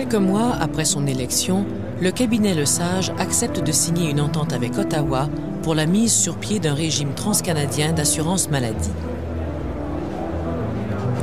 Quelques 0.00 0.14
mois 0.14 0.56
après 0.58 0.86
son 0.86 1.06
élection, 1.06 1.66
le 2.00 2.10
cabinet 2.10 2.54
Le 2.54 2.64
Sage 2.64 3.12
accepte 3.18 3.62
de 3.62 3.70
signer 3.70 4.08
une 4.08 4.22
entente 4.22 4.54
avec 4.54 4.78
Ottawa 4.78 5.28
pour 5.62 5.74
la 5.74 5.84
mise 5.84 6.14
sur 6.14 6.38
pied 6.38 6.58
d'un 6.58 6.72
régime 6.72 7.12
transcanadien 7.12 7.92
d'assurance 7.92 8.48
maladie. 8.48 8.94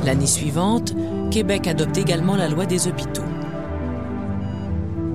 L'année 0.06 0.28
suivante, 0.28 0.94
Québec 1.32 1.66
adopte 1.66 1.98
également 1.98 2.36
la 2.36 2.48
loi 2.48 2.66
des 2.66 2.86
hôpitaux. 2.86 3.24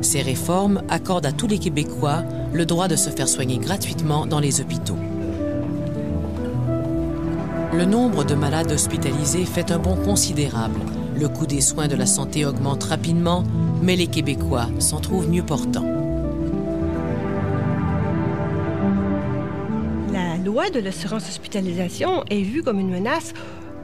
Ces 0.01 0.21
réformes 0.21 0.81
accordent 0.89 1.27
à 1.27 1.31
tous 1.31 1.47
les 1.47 1.57
Québécois 1.57 2.23
le 2.51 2.65
droit 2.65 2.89
de 2.89 2.97
se 2.97 3.11
faire 3.11 3.29
soigner 3.29 3.59
gratuitement 3.59 4.25
dans 4.25 4.41
les 4.41 4.59
hôpitaux. 4.59 4.97
Le 7.71 7.85
nombre 7.85 8.25
de 8.25 8.35
malades 8.35 8.73
hospitalisés 8.73 9.45
fait 9.45 9.71
un 9.71 9.79
bond 9.79 9.95
considérable. 9.95 10.81
Le 11.15 11.29
coût 11.29 11.45
des 11.45 11.61
soins 11.61 11.87
de 11.87 11.95
la 11.95 12.05
santé 12.05 12.45
augmente 12.45 12.83
rapidement, 12.83 13.43
mais 13.81 13.95
les 13.95 14.07
Québécois 14.07 14.67
s'en 14.79 14.99
trouvent 14.99 15.29
mieux 15.29 15.43
portants. 15.43 15.85
La 20.11 20.37
loi 20.37 20.69
de 20.69 20.79
l'assurance 20.79 21.27
hospitalisation 21.29 22.23
est 22.29 22.41
vue 22.41 22.63
comme 22.63 22.79
une 22.79 22.89
menace 22.89 23.33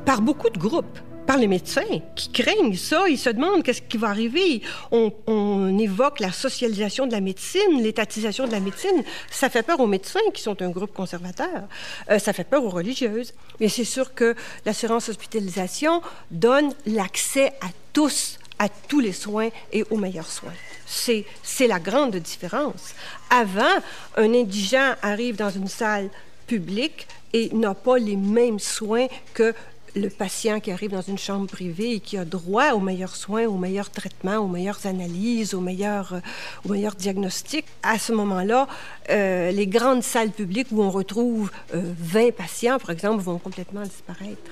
par 0.05 0.21
beaucoup 0.21 0.49
de 0.49 0.57
groupes 0.57 0.99
par 1.29 1.37
les 1.37 1.45
médecins 1.45 2.01
qui 2.15 2.29
craignent 2.31 2.75
ça. 2.75 3.07
Ils 3.07 3.19
se 3.19 3.29
demandent 3.29 3.61
qu'est-ce 3.61 3.83
qui 3.83 3.97
va 3.97 4.07
arriver. 4.07 4.63
On, 4.89 5.77
évoque 5.77 6.19
la 6.19 6.31
socialisation 6.31 7.05
de 7.05 7.11
la 7.11 7.21
médecine, 7.21 7.83
l'étatisation 7.83 8.47
de 8.47 8.51
la 8.51 8.59
médecine. 8.59 9.03
Ça 9.29 9.47
fait 9.47 9.61
peur 9.61 9.79
aux 9.79 9.85
médecins 9.85 10.27
qui 10.33 10.41
sont 10.41 10.59
un 10.63 10.71
groupe 10.71 10.91
conservateur. 10.91 11.67
Euh, 12.09 12.17
ça 12.17 12.33
fait 12.33 12.45
peur 12.45 12.65
aux 12.65 12.69
religieuses. 12.69 13.35
Mais 13.59 13.69
c'est 13.69 13.83
sûr 13.83 14.15
que 14.15 14.35
l'assurance 14.65 15.07
hospitalisation 15.07 16.01
donne 16.31 16.73
l'accès 16.87 17.49
à 17.61 17.67
tous 17.93 18.39
à 18.57 18.67
tous 18.67 18.99
les 18.99 19.13
soins 19.13 19.49
et 19.71 19.85
aux 19.91 19.97
meilleurs 19.97 20.31
soins. 20.31 20.57
C'est, 20.87 21.25
c'est 21.43 21.67
la 21.67 21.79
grande 21.79 22.15
différence. 22.15 22.95
Avant, 23.29 23.75
un 24.17 24.33
indigent 24.33 24.95
arrive 25.03 25.35
dans 25.35 25.51
une 25.51 25.69
salle 25.69 26.09
publique 26.47 27.07
et 27.31 27.49
n'a 27.53 27.75
pas 27.75 27.97
les 27.99 28.15
mêmes 28.15 28.59
soins 28.59 29.07
que 29.33 29.53
le 29.95 30.09
patient 30.09 30.59
qui 30.59 30.71
arrive 30.71 30.91
dans 30.91 31.01
une 31.01 31.17
chambre 31.17 31.47
privée 31.47 31.93
et 31.93 31.99
qui 31.99 32.17
a 32.17 32.25
droit 32.25 32.71
aux 32.73 32.79
meilleurs 32.79 33.15
soins, 33.15 33.45
aux 33.45 33.57
meilleurs 33.57 33.89
traitements, 33.89 34.37
aux 34.37 34.47
meilleures 34.47 34.85
analyses, 34.85 35.53
aux 35.53 35.61
meilleurs, 35.61 36.21
euh, 36.69 36.89
diagnostics, 36.97 37.65
à 37.83 37.97
ce 37.99 38.11
moment-là, 38.13 38.67
euh, 39.09 39.51
les 39.51 39.67
grandes 39.67 40.03
salles 40.03 40.31
publiques 40.31 40.67
où 40.71 40.81
on 40.81 40.89
retrouve 40.89 41.51
euh, 41.73 41.93
20 41.99 42.33
patients, 42.35 42.79
par 42.79 42.91
exemple, 42.91 43.23
vont 43.23 43.37
complètement 43.37 43.83
disparaître. 43.83 44.51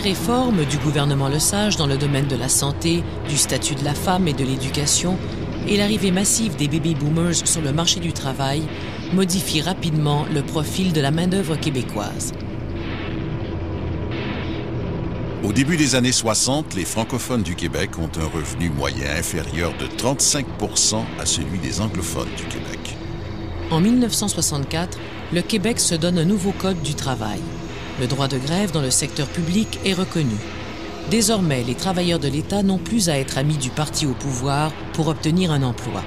Ces 0.00 0.08
réformes 0.08 0.64
du 0.64 0.78
gouvernement 0.78 1.28
Lesage 1.28 1.76
dans 1.76 1.86
le 1.86 1.98
domaine 1.98 2.26
de 2.26 2.36
la 2.36 2.48
santé, 2.48 3.02
du 3.28 3.36
statut 3.36 3.74
de 3.74 3.84
la 3.84 3.92
femme 3.92 4.28
et 4.28 4.32
de 4.32 4.44
l'éducation, 4.44 5.18
et 5.68 5.76
l'arrivée 5.76 6.10
massive 6.10 6.56
des 6.56 6.68
baby 6.68 6.94
boomers 6.94 7.46
sur 7.46 7.60
le 7.60 7.70
marché 7.70 8.00
du 8.00 8.14
travail 8.14 8.62
modifient 9.12 9.60
rapidement 9.60 10.24
le 10.32 10.40
profil 10.40 10.94
de 10.94 11.02
la 11.02 11.10
main-d'œuvre 11.10 11.56
québécoise. 11.56 12.32
Au 15.44 15.52
début 15.52 15.76
des 15.76 15.94
années 15.94 16.12
60, 16.12 16.74
les 16.76 16.86
francophones 16.86 17.42
du 17.42 17.54
Québec 17.54 17.98
ont 17.98 18.10
un 18.18 18.26
revenu 18.26 18.70
moyen 18.70 19.10
inférieur 19.18 19.74
de 19.78 19.86
35 19.86 20.46
à 21.18 21.26
celui 21.26 21.58
des 21.58 21.82
anglophones 21.82 22.34
du 22.38 22.44
Québec. 22.44 22.96
En 23.70 23.80
1964, 23.80 24.98
le 25.34 25.42
Québec 25.42 25.78
se 25.78 25.94
donne 25.94 26.18
un 26.18 26.24
nouveau 26.24 26.52
code 26.52 26.80
du 26.80 26.94
travail. 26.94 27.40
Le 28.00 28.06
droit 28.06 28.28
de 28.28 28.38
grève 28.38 28.72
dans 28.72 28.80
le 28.80 28.90
secteur 28.90 29.26
public 29.26 29.78
est 29.84 29.92
reconnu. 29.92 30.36
Désormais, 31.10 31.62
les 31.62 31.74
travailleurs 31.74 32.18
de 32.18 32.28
l'État 32.28 32.62
n'ont 32.62 32.78
plus 32.78 33.10
à 33.10 33.18
être 33.18 33.36
amis 33.36 33.58
du 33.58 33.68
parti 33.68 34.06
au 34.06 34.14
pouvoir 34.14 34.72
pour 34.94 35.08
obtenir 35.08 35.52
un 35.52 35.62
emploi. 35.62 36.02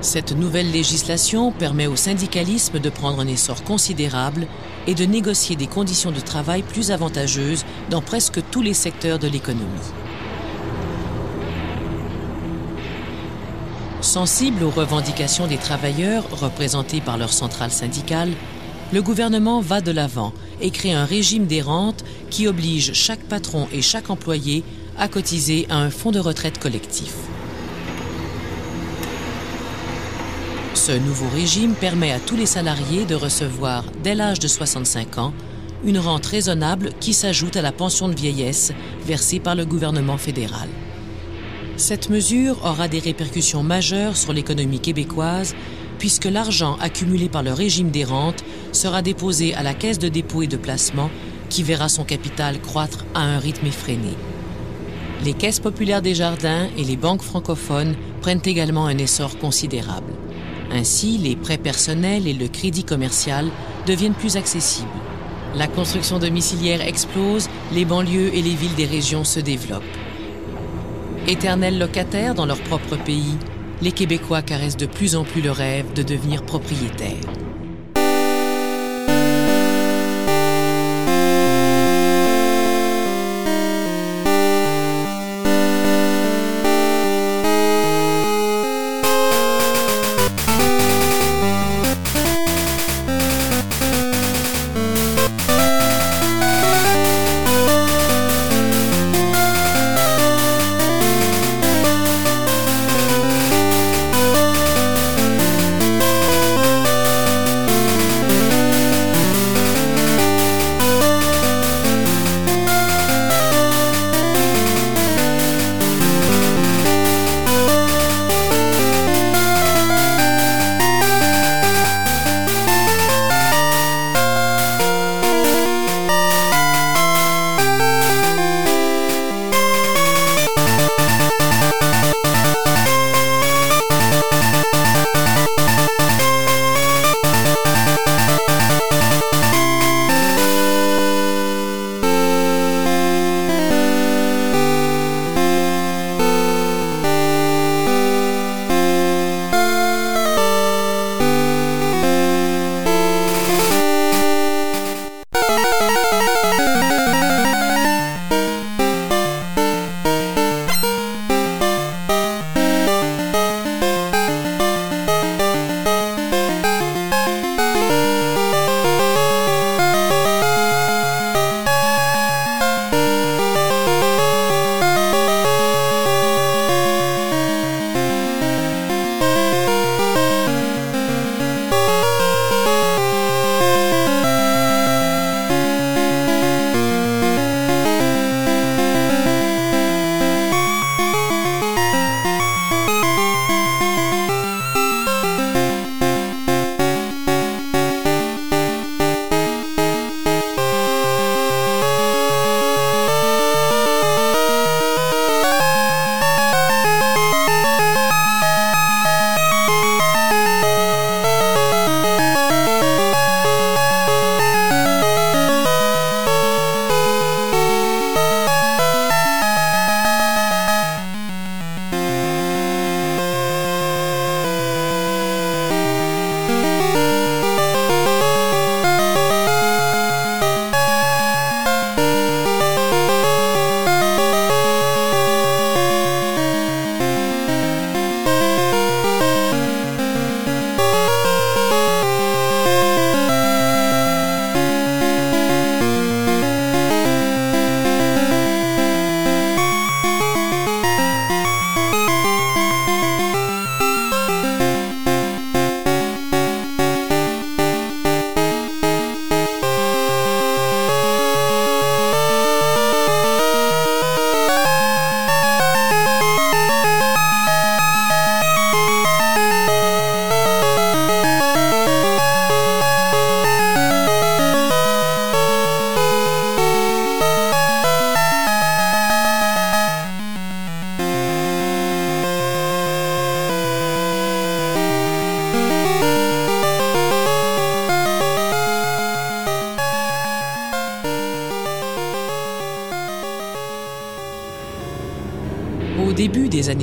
Cette 0.00 0.32
nouvelle 0.32 0.70
législation 0.70 1.52
permet 1.52 1.88
au 1.88 1.96
syndicalisme 1.96 2.78
de 2.78 2.88
prendre 2.88 3.20
un 3.20 3.26
essor 3.26 3.64
considérable 3.64 4.46
et 4.86 4.94
de 4.94 5.04
négocier 5.04 5.56
des 5.56 5.66
conditions 5.66 6.10
de 6.10 6.20
travail 6.20 6.62
plus 6.62 6.90
avantageuses 6.90 7.66
dans 7.90 8.00
presque 8.00 8.40
tous 8.50 8.62
les 8.62 8.72
secteurs 8.72 9.18
de 9.18 9.28
l'économie. 9.28 9.66
Sensible 14.00 14.62
aux 14.62 14.70
revendications 14.70 15.46
des 15.46 15.58
travailleurs 15.58 16.24
représentés 16.30 17.02
par 17.02 17.18
leur 17.18 17.32
centrale 17.32 17.72
syndicale, 17.72 18.32
le 18.92 19.02
gouvernement 19.02 19.60
va 19.60 19.80
de 19.80 19.90
l'avant 19.90 20.32
et 20.60 20.70
crée 20.70 20.92
un 20.92 21.04
régime 21.04 21.46
des 21.46 21.60
rentes 21.60 22.04
qui 22.30 22.46
oblige 22.46 22.92
chaque 22.92 23.24
patron 23.24 23.66
et 23.72 23.82
chaque 23.82 24.10
employé 24.10 24.62
à 24.98 25.08
cotiser 25.08 25.66
à 25.68 25.76
un 25.76 25.90
fonds 25.90 26.12
de 26.12 26.20
retraite 26.20 26.58
collectif. 26.58 27.14
Ce 30.74 30.92
nouveau 30.92 31.28
régime 31.34 31.74
permet 31.74 32.12
à 32.12 32.20
tous 32.20 32.36
les 32.36 32.46
salariés 32.46 33.04
de 33.06 33.14
recevoir, 33.14 33.84
dès 34.04 34.14
l'âge 34.14 34.38
de 34.38 34.46
65 34.46 35.18
ans, 35.18 35.32
une 35.84 35.98
rente 35.98 36.26
raisonnable 36.26 36.90
qui 37.00 37.12
s'ajoute 37.12 37.56
à 37.56 37.62
la 37.62 37.72
pension 37.72 38.08
de 38.08 38.14
vieillesse 38.14 38.72
versée 39.04 39.40
par 39.40 39.54
le 39.54 39.66
gouvernement 39.66 40.16
fédéral. 40.16 40.68
Cette 41.76 42.08
mesure 42.08 42.64
aura 42.64 42.88
des 42.88 43.00
répercussions 43.00 43.62
majeures 43.62 44.16
sur 44.16 44.32
l'économie 44.32 44.80
québécoise 44.80 45.54
puisque 45.98 46.26
l'argent 46.26 46.76
accumulé 46.80 47.28
par 47.28 47.42
le 47.42 47.52
régime 47.52 47.90
des 47.90 48.04
rentes 48.04 48.44
sera 48.72 49.02
déposé 49.02 49.54
à 49.54 49.62
la 49.62 49.74
caisse 49.74 49.98
de 49.98 50.08
dépôt 50.08 50.42
et 50.42 50.46
de 50.46 50.56
placement 50.56 51.10
qui 51.48 51.62
verra 51.62 51.88
son 51.88 52.04
capital 52.04 52.60
croître 52.60 53.04
à 53.14 53.20
un 53.20 53.38
rythme 53.38 53.66
effréné. 53.66 54.14
Les 55.24 55.32
caisses 55.32 55.60
populaires 55.60 56.02
des 56.02 56.14
jardins 56.14 56.68
et 56.76 56.84
les 56.84 56.96
banques 56.96 57.22
francophones 57.22 57.94
prennent 58.20 58.42
également 58.44 58.86
un 58.86 58.98
essor 58.98 59.38
considérable. 59.38 60.12
Ainsi, 60.70 61.18
les 61.18 61.36
prêts 61.36 61.58
personnels 61.58 62.26
et 62.26 62.32
le 62.32 62.48
crédit 62.48 62.84
commercial 62.84 63.48
deviennent 63.86 64.14
plus 64.14 64.36
accessibles. 64.36 64.88
La 65.54 65.68
construction 65.68 66.18
domiciliaire 66.18 66.86
explose, 66.86 67.48
les 67.72 67.84
banlieues 67.84 68.34
et 68.34 68.42
les 68.42 68.54
villes 68.54 68.74
des 68.76 68.84
régions 68.84 69.24
se 69.24 69.40
développent. 69.40 69.82
Éternels 71.28 71.78
locataires 71.78 72.34
dans 72.34 72.46
leur 72.46 72.60
propre 72.60 72.96
pays, 72.96 73.36
les 73.82 73.92
Québécois 73.92 74.42
caressent 74.42 74.76
de 74.76 74.86
plus 74.86 75.16
en 75.16 75.24
plus 75.24 75.42
le 75.42 75.50
rêve 75.50 75.92
de 75.92 76.02
devenir 76.02 76.42
propriétaires. 76.42 77.45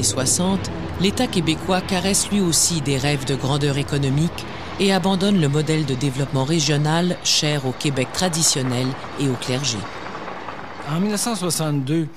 Années 0.03 0.11
60, 0.11 0.59
l'État 0.99 1.27
québécois 1.27 1.79
caresse 1.79 2.29
lui 2.29 2.41
aussi 2.41 2.81
des 2.81 2.97
rêves 2.97 3.25
de 3.25 3.35
grandeur 3.35 3.77
économique 3.77 4.45
et 4.81 4.91
abandonne 4.91 5.39
le 5.39 5.47
modèle 5.47 5.85
de 5.85 5.95
développement 5.95 6.43
régional 6.43 7.15
cher 7.23 7.65
au 7.65 7.71
Québec 7.71 8.09
traditionnel 8.11 8.87
et 9.21 9.29
au 9.29 9.33
clergé. 9.33 9.77
En 10.89 10.99
1962, 10.99 12.07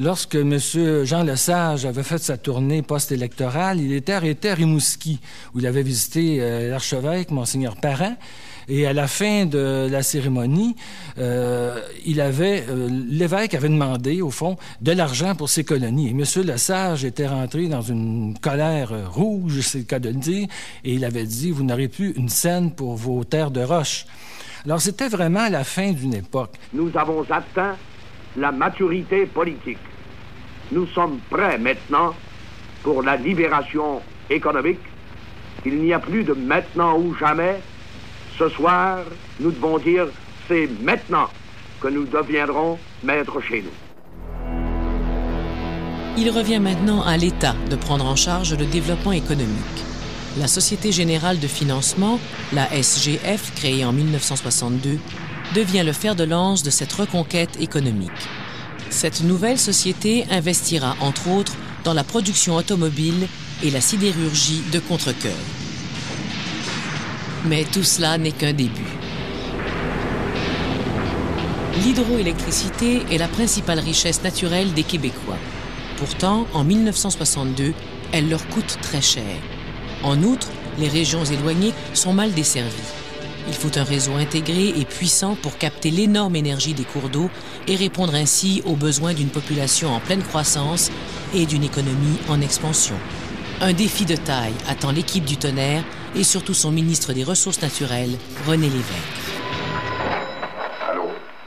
lorsque 0.00 0.34
M. 0.34 0.58
Jean 1.04 1.22
Lesage 1.22 1.86
avait 1.86 2.02
fait 2.02 2.18
sa 2.18 2.36
tournée 2.36 2.82
post-électorale, 2.82 3.80
il 3.80 3.92
était 3.92 4.14
arrêté 4.14 4.50
à 4.50 4.54
Rimouski, 4.54 5.20
où 5.54 5.60
il 5.60 5.66
avait 5.68 5.84
visité 5.84 6.38
euh, 6.40 6.70
l'archevêque, 6.70 7.30
Monseigneur 7.30 7.76
Parent, 7.76 8.16
et 8.68 8.86
à 8.86 8.92
la 8.92 9.06
fin 9.06 9.46
de 9.46 9.88
la 9.90 10.02
cérémonie, 10.02 10.76
euh, 11.18 11.80
il 12.04 12.20
avait, 12.20 12.64
euh, 12.68 12.88
l'évêque 13.08 13.54
avait 13.54 13.68
demandé, 13.68 14.22
au 14.22 14.30
fond, 14.30 14.56
de 14.80 14.92
l'argent 14.92 15.34
pour 15.34 15.48
ses 15.48 15.64
colonies. 15.64 16.08
Et 16.08 16.10
M. 16.10 16.24
Lesage 16.44 17.04
était 17.04 17.26
rentré 17.26 17.68
dans 17.68 17.82
une 17.82 18.34
colère 18.40 19.12
rouge, 19.12 19.60
c'est 19.60 19.78
le 19.78 19.84
cas 19.84 19.98
de 19.98 20.08
le 20.08 20.16
dire, 20.16 20.48
et 20.84 20.94
il 20.94 21.04
avait 21.04 21.24
dit, 21.24 21.50
vous 21.50 21.64
n'aurez 21.64 21.88
plus 21.88 22.12
une 22.16 22.28
scène 22.28 22.72
pour 22.72 22.96
vos 22.96 23.24
terres 23.24 23.50
de 23.50 23.62
roche. 23.62 24.06
Alors 24.64 24.80
c'était 24.80 25.08
vraiment 25.08 25.48
la 25.48 25.62
fin 25.62 25.92
d'une 25.92 26.14
époque. 26.14 26.54
Nous 26.72 26.90
avons 26.96 27.24
atteint 27.30 27.76
la 28.36 28.50
maturité 28.50 29.26
politique. 29.26 29.78
Nous 30.72 30.86
sommes 30.88 31.20
prêts 31.30 31.58
maintenant 31.58 32.14
pour 32.82 33.02
la 33.02 33.16
libération 33.16 34.02
économique. 34.28 34.80
Il 35.64 35.80
n'y 35.82 35.92
a 35.92 36.00
plus 36.00 36.24
de 36.24 36.32
maintenant 36.32 36.98
ou 36.98 37.14
jamais. 37.14 37.60
Ce 38.38 38.48
soir, 38.50 38.98
nous 39.40 39.50
devons 39.50 39.78
dire 39.78 40.08
c'est 40.46 40.68
maintenant 40.82 41.28
que 41.80 41.88
nous 41.88 42.04
deviendrons 42.04 42.78
maîtres 43.02 43.40
chez 43.40 43.62
nous. 43.62 43.70
Il 46.18 46.30
revient 46.30 46.60
maintenant 46.60 47.02
à 47.02 47.16
l'État 47.16 47.54
de 47.70 47.76
prendre 47.76 48.06
en 48.06 48.16
charge 48.16 48.54
le 48.54 48.66
développement 48.66 49.12
économique. 49.12 49.84
La 50.38 50.48
Société 50.48 50.92
générale 50.92 51.38
de 51.40 51.46
financement, 51.46 52.18
la 52.52 52.68
SGF, 52.70 53.54
créée 53.54 53.84
en 53.84 53.92
1962, 53.92 54.98
devient 55.54 55.82
le 55.84 55.92
fer 55.92 56.14
de 56.14 56.24
lance 56.24 56.62
de 56.62 56.70
cette 56.70 56.92
reconquête 56.92 57.60
économique. 57.60 58.10
Cette 58.90 59.22
nouvelle 59.22 59.58
société 59.58 60.26
investira, 60.30 60.94
entre 61.00 61.28
autres, 61.28 61.56
dans 61.84 61.94
la 61.94 62.04
production 62.04 62.56
automobile 62.56 63.28
et 63.62 63.70
la 63.70 63.80
sidérurgie 63.80 64.62
de 64.72 64.78
contre-cœur. 64.78 65.65
Mais 67.44 67.64
tout 67.64 67.82
cela 67.82 68.18
n'est 68.18 68.32
qu'un 68.32 68.52
début. 68.52 68.98
L'hydroélectricité 71.84 73.02
est 73.10 73.18
la 73.18 73.28
principale 73.28 73.80
richesse 73.80 74.22
naturelle 74.22 74.72
des 74.72 74.82
Québécois. 74.82 75.38
Pourtant, 75.98 76.46
en 76.54 76.64
1962, 76.64 77.74
elle 78.12 78.28
leur 78.28 78.46
coûte 78.48 78.78
très 78.80 79.02
cher. 79.02 79.36
En 80.02 80.22
outre, 80.22 80.48
les 80.78 80.88
régions 80.88 81.24
éloignées 81.24 81.72
sont 81.94 82.12
mal 82.12 82.32
desservies. 82.32 82.72
Il 83.48 83.54
faut 83.54 83.78
un 83.78 83.84
réseau 83.84 84.14
intégré 84.14 84.68
et 84.68 84.84
puissant 84.84 85.36
pour 85.36 85.56
capter 85.58 85.90
l'énorme 85.90 86.34
énergie 86.34 86.74
des 86.74 86.84
cours 86.84 87.08
d'eau 87.08 87.30
et 87.68 87.76
répondre 87.76 88.14
ainsi 88.14 88.62
aux 88.64 88.74
besoins 88.74 89.14
d'une 89.14 89.28
population 89.28 89.94
en 89.94 90.00
pleine 90.00 90.22
croissance 90.22 90.90
et 91.34 91.46
d'une 91.46 91.62
économie 91.62 92.18
en 92.28 92.40
expansion. 92.40 92.96
Un 93.58 93.72
défi 93.72 94.04
de 94.04 94.16
taille 94.16 94.52
attend 94.68 94.92
l'équipe 94.92 95.24
du 95.24 95.38
tonnerre 95.38 95.82
et 96.14 96.24
surtout 96.24 96.52
son 96.52 96.70
ministre 96.70 97.14
des 97.14 97.24
Ressources 97.24 97.62
naturelles, 97.62 98.18
René 98.46 98.68
Lévesque. 98.68 99.26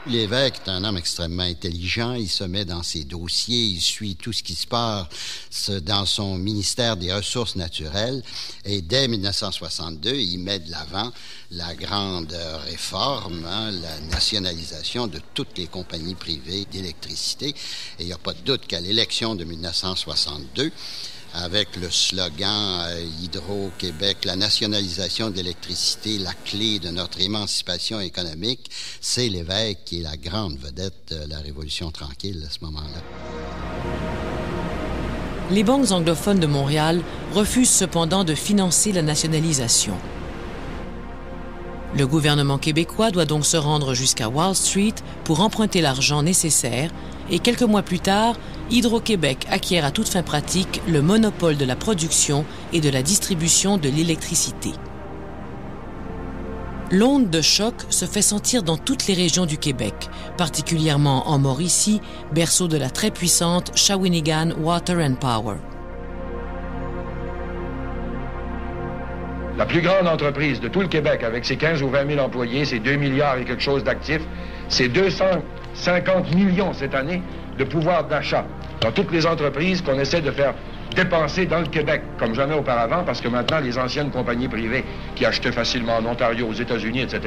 L'évêque 0.06 0.62
est 0.66 0.70
un 0.70 0.82
homme 0.82 0.96
extrêmement 0.96 1.44
intelligent. 1.44 2.14
Il 2.14 2.28
se 2.28 2.42
met 2.42 2.64
dans 2.64 2.82
ses 2.82 3.04
dossiers, 3.04 3.62
il 3.62 3.80
suit 3.80 4.16
tout 4.16 4.32
ce 4.32 4.42
qui 4.42 4.56
se 4.56 4.66
passe 4.66 5.70
dans 5.70 6.04
son 6.04 6.36
ministère 6.36 6.96
des 6.96 7.12
Ressources 7.12 7.54
naturelles. 7.54 8.24
Et 8.64 8.82
dès 8.82 9.06
1962, 9.06 10.12
il 10.12 10.38
met 10.38 10.58
de 10.58 10.70
l'avant 10.70 11.12
la 11.52 11.76
grande 11.76 12.36
réforme, 12.66 13.44
hein, 13.46 13.70
la 13.70 14.00
nationalisation 14.10 15.06
de 15.06 15.20
toutes 15.32 15.56
les 15.58 15.68
compagnies 15.68 16.16
privées 16.16 16.66
d'électricité. 16.72 17.50
Et 17.50 18.00
il 18.00 18.06
n'y 18.06 18.12
a 18.12 18.18
pas 18.18 18.32
de 18.32 18.40
doute 18.40 18.66
qu'à 18.66 18.80
l'élection 18.80 19.36
de 19.36 19.44
1962, 19.44 20.72
avec 21.34 21.76
le 21.76 21.90
slogan 21.90 22.86
euh, 22.88 23.04
Hydro-Québec, 23.22 24.24
la 24.24 24.36
nationalisation 24.36 25.30
de 25.30 25.36
l'électricité, 25.36 26.18
la 26.18 26.32
clé 26.44 26.78
de 26.78 26.90
notre 26.90 27.20
émancipation 27.20 28.00
économique, 28.00 28.70
c'est 29.00 29.28
l'évêque 29.28 29.78
qui 29.84 30.00
est 30.00 30.02
la 30.02 30.16
grande 30.16 30.58
vedette 30.58 31.12
de 31.12 31.28
la 31.28 31.38
Révolution 31.38 31.90
tranquille 31.90 32.44
à 32.46 32.50
ce 32.50 32.64
moment-là. 32.64 33.00
Les 35.50 35.64
banques 35.64 35.90
anglophones 35.90 36.38
de 36.38 36.46
Montréal 36.46 37.02
refusent 37.32 37.70
cependant 37.70 38.22
de 38.24 38.34
financer 38.34 38.92
la 38.92 39.02
nationalisation. 39.02 39.96
Le 41.96 42.06
gouvernement 42.06 42.58
québécois 42.58 43.10
doit 43.10 43.24
donc 43.24 43.44
se 43.44 43.56
rendre 43.56 43.94
jusqu'à 43.94 44.28
Wall 44.28 44.54
Street 44.54 44.94
pour 45.24 45.40
emprunter 45.40 45.80
l'argent 45.80 46.22
nécessaire 46.22 46.90
et 47.30 47.40
quelques 47.40 47.62
mois 47.62 47.82
plus 47.82 47.98
tard, 47.98 48.36
Hydro-Québec 48.70 49.46
acquiert 49.50 49.84
à 49.84 49.90
toute 49.90 50.08
fin 50.08 50.22
pratique 50.22 50.80
le 50.86 51.02
monopole 51.02 51.56
de 51.56 51.64
la 51.64 51.74
production 51.74 52.44
et 52.72 52.80
de 52.80 52.88
la 52.90 53.02
distribution 53.02 53.76
de 53.76 53.88
l'électricité. 53.88 54.70
L'onde 56.92 57.30
de 57.30 57.40
choc 57.40 57.74
se 57.88 58.04
fait 58.04 58.22
sentir 58.22 58.62
dans 58.64 58.76
toutes 58.76 59.06
les 59.06 59.14
régions 59.14 59.46
du 59.46 59.58
Québec, 59.58 59.94
particulièrement 60.36 61.28
en 61.28 61.38
Mauricie, 61.38 62.00
berceau 62.32 62.66
de 62.66 62.76
la 62.76 62.90
très 62.90 63.10
puissante 63.10 63.76
Shawinigan 63.76 64.50
Water 64.60 64.98
and 64.98 65.14
Power. 65.14 65.56
La 69.60 69.66
plus 69.66 69.82
grande 69.82 70.08
entreprise 70.08 70.58
de 70.58 70.68
tout 70.68 70.80
le 70.80 70.88
Québec, 70.88 71.22
avec 71.22 71.44
ses 71.44 71.56
15 71.56 71.82
ou 71.82 71.90
20 71.90 72.08
000 72.08 72.24
employés, 72.24 72.64
ses 72.64 72.78
2 72.78 72.96
milliards 72.96 73.36
et 73.36 73.44
quelque 73.44 73.62
chose 73.62 73.84
d'actifs, 73.84 74.22
c'est 74.70 74.88
250 74.88 76.34
millions 76.34 76.72
cette 76.72 76.94
année 76.94 77.20
de 77.58 77.64
pouvoir 77.64 78.04
d'achat 78.04 78.46
dans 78.80 78.90
toutes 78.90 79.12
les 79.12 79.26
entreprises 79.26 79.82
qu'on 79.82 79.98
essaie 79.98 80.22
de 80.22 80.30
faire 80.30 80.54
dépenser 80.96 81.44
dans 81.44 81.58
le 81.58 81.66
Québec, 81.66 82.00
comme 82.18 82.34
jamais 82.34 82.54
auparavant, 82.54 83.04
parce 83.04 83.20
que 83.20 83.28
maintenant, 83.28 83.60
les 83.60 83.76
anciennes 83.76 84.10
compagnies 84.10 84.48
privées 84.48 84.82
qui 85.14 85.26
achetaient 85.26 85.52
facilement 85.52 85.98
en 85.98 86.06
Ontario, 86.06 86.46
aux 86.48 86.54
États-Unis, 86.54 87.02
etc., 87.02 87.20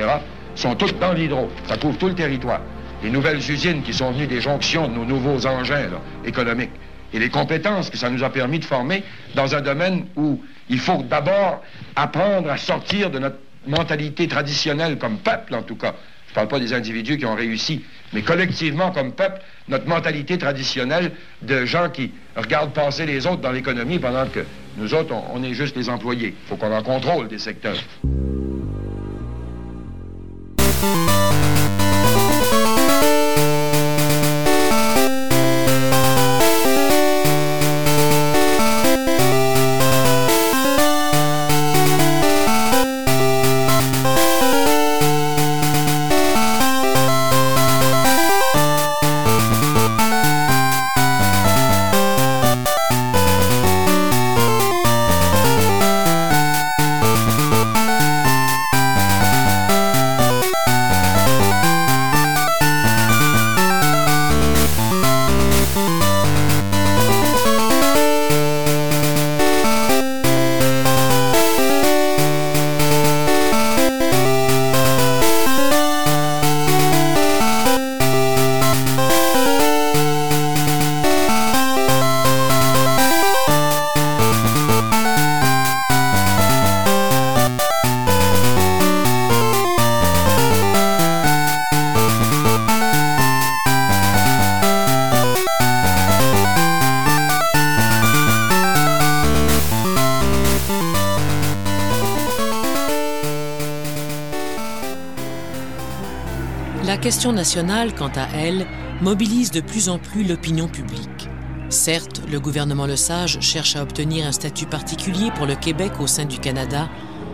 sont 0.55 0.73
toutes 0.73 0.97
dans 0.97 1.13
l'hydro. 1.13 1.51
Ça 1.67 1.77
couvre 1.77 1.99
tout 1.99 2.07
le 2.07 2.15
territoire. 2.15 2.61
Les 3.03 3.11
nouvelles 3.11 3.47
usines 3.47 3.84
qui 3.84 3.93
sont 3.93 4.11
venues 4.11 4.25
des 4.25 4.41
jonctions 4.41 4.88
de 4.88 4.95
nos 4.95 5.05
nouveaux 5.05 5.45
engins 5.45 5.88
économiques 6.25 6.71
et 7.13 7.19
les 7.19 7.29
compétences 7.29 7.91
que 7.91 7.97
ça 7.97 8.09
nous 8.09 8.23
a 8.23 8.31
permis 8.31 8.57
de 8.57 8.65
former 8.65 9.03
dans 9.36 9.53
un 9.53 9.61
domaine 9.61 10.07
où 10.15 10.41
il 10.70 10.80
faut 10.80 11.03
d'abord 11.03 11.64
apprendre 11.95 12.49
à 12.49 12.57
sortir 12.57 13.09
de 13.09 13.20
notre 13.20 13.38
mentalité 13.68 14.28
traditionnelle 14.28 14.97
comme 14.97 15.18
peuple, 15.18 15.55
en 15.55 15.64
tout 15.64 15.76
cas. 15.76 15.95
Je 16.28 16.32
ne 16.32 16.36
parle 16.36 16.47
pas 16.47 16.59
des 16.59 16.74
individus 16.74 17.18
qui 17.18 17.26
ont 17.26 17.36
réussi, 17.36 17.84
mais 18.11 18.24
collectivement 18.24 18.91
comme 18.91 19.14
peuple, 19.14 19.41
notre 19.68 19.88
mentalité 19.88 20.38
traditionnelle 20.38 21.11
de 21.43 21.66
gens 21.66 21.89
qui 21.89 22.11
regardent 22.36 22.74
passer 22.74 23.05
les 23.05 23.28
autres 23.28 23.41
dans 23.41 23.51
l'économie 23.51 23.99
pendant 23.99 24.28
que 24.28 24.43
nous 24.78 24.93
autres, 24.95 25.14
on, 25.32 25.43
est 25.43 25.53
juste 25.53 25.76
les 25.76 25.89
employés. 25.89 26.36
Il 26.43 26.47
faut 26.47 26.55
qu'on 26.55 26.76
en 26.76 26.82
contrôle 26.82 27.28
des 27.28 27.38
secteurs. 27.38 27.78
Question 107.04 107.34
nationale, 107.34 107.93
quant 107.93 108.12
à 108.16 108.30
elle, 108.34 108.66
mobilise 109.01 109.51
de 109.51 109.60
plus 109.60 109.89
en 109.89 109.99
plus 109.99 110.24
l'opinion 110.24 110.70
publique. 110.70 111.28
Certes, 111.68 112.22
le 112.32 112.39
gouvernement 112.39 112.86
Le 112.86 112.95
Sage 112.95 113.41
cherche 113.41 113.76
à 113.76 113.84
obtenir 113.84 114.26
un 114.26 114.32
statut 114.32 114.66
particulier 114.66 115.30
pour 115.36 115.45
le 115.45 115.56
Québec 115.56 115.99
au 115.99 116.08
sein 116.08 116.24
du 116.24 116.39
Canada, 116.39 116.88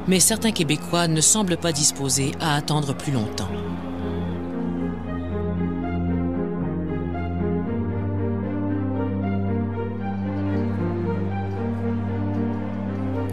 mais 0.08 0.20
certains 0.20 0.54
Québécois 0.54 1.08
ne 1.08 1.22
semblent 1.22 1.56
pas 1.56 1.72
disposés 1.72 2.32
à 2.40 2.56
attendre 2.56 2.96
plus 2.96 3.12
longtemps. 3.12 3.48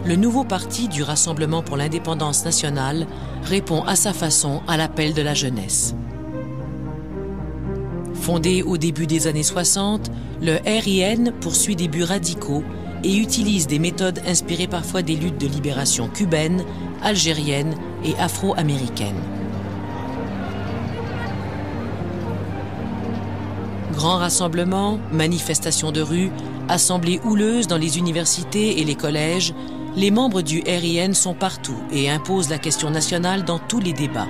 Le 0.05 0.15
nouveau 0.15 0.43
parti 0.43 0.87
du 0.87 1.01
Rassemblement 1.01 1.63
pour 1.63 1.77
l'indépendance 1.77 2.45
nationale 2.45 3.07
répond 3.43 3.81
à 3.85 3.95
sa 3.95 4.13
façon 4.13 4.61
à 4.67 4.77
l'appel 4.77 5.15
de 5.15 5.23
la 5.23 5.33
jeunesse. 5.33 5.95
Fondé 8.27 8.61
au 8.61 8.75
début 8.75 9.07
des 9.07 9.25
années 9.27 9.41
60, 9.41 10.11
le 10.41 10.57
RIN 10.65 11.31
poursuit 11.39 11.77
des 11.77 11.87
buts 11.87 12.03
radicaux 12.03 12.61
et 13.01 13.15
utilise 13.15 13.67
des 13.67 13.79
méthodes 13.79 14.19
inspirées 14.27 14.67
parfois 14.67 15.01
des 15.01 15.15
luttes 15.15 15.39
de 15.39 15.47
libération 15.47 16.09
cubaines, 16.09 16.65
algériennes 17.01 17.73
et 18.03 18.17
afro-américaines. 18.19 19.23
Grands 23.93 24.17
rassemblements, 24.17 24.99
manifestations 25.13 25.93
de 25.93 26.01
rue, 26.01 26.29
assemblées 26.67 27.21
houleuses 27.23 27.67
dans 27.67 27.77
les 27.77 27.97
universités 27.97 28.81
et 28.81 28.83
les 28.83 28.95
collèges, 28.95 29.53
les 29.95 30.11
membres 30.11 30.41
du 30.41 30.61
RIN 30.67 31.13
sont 31.13 31.33
partout 31.33 31.79
et 31.93 32.09
imposent 32.09 32.49
la 32.49 32.57
question 32.57 32.89
nationale 32.89 33.45
dans 33.45 33.57
tous 33.57 33.79
les 33.79 33.93
débats. 33.93 34.27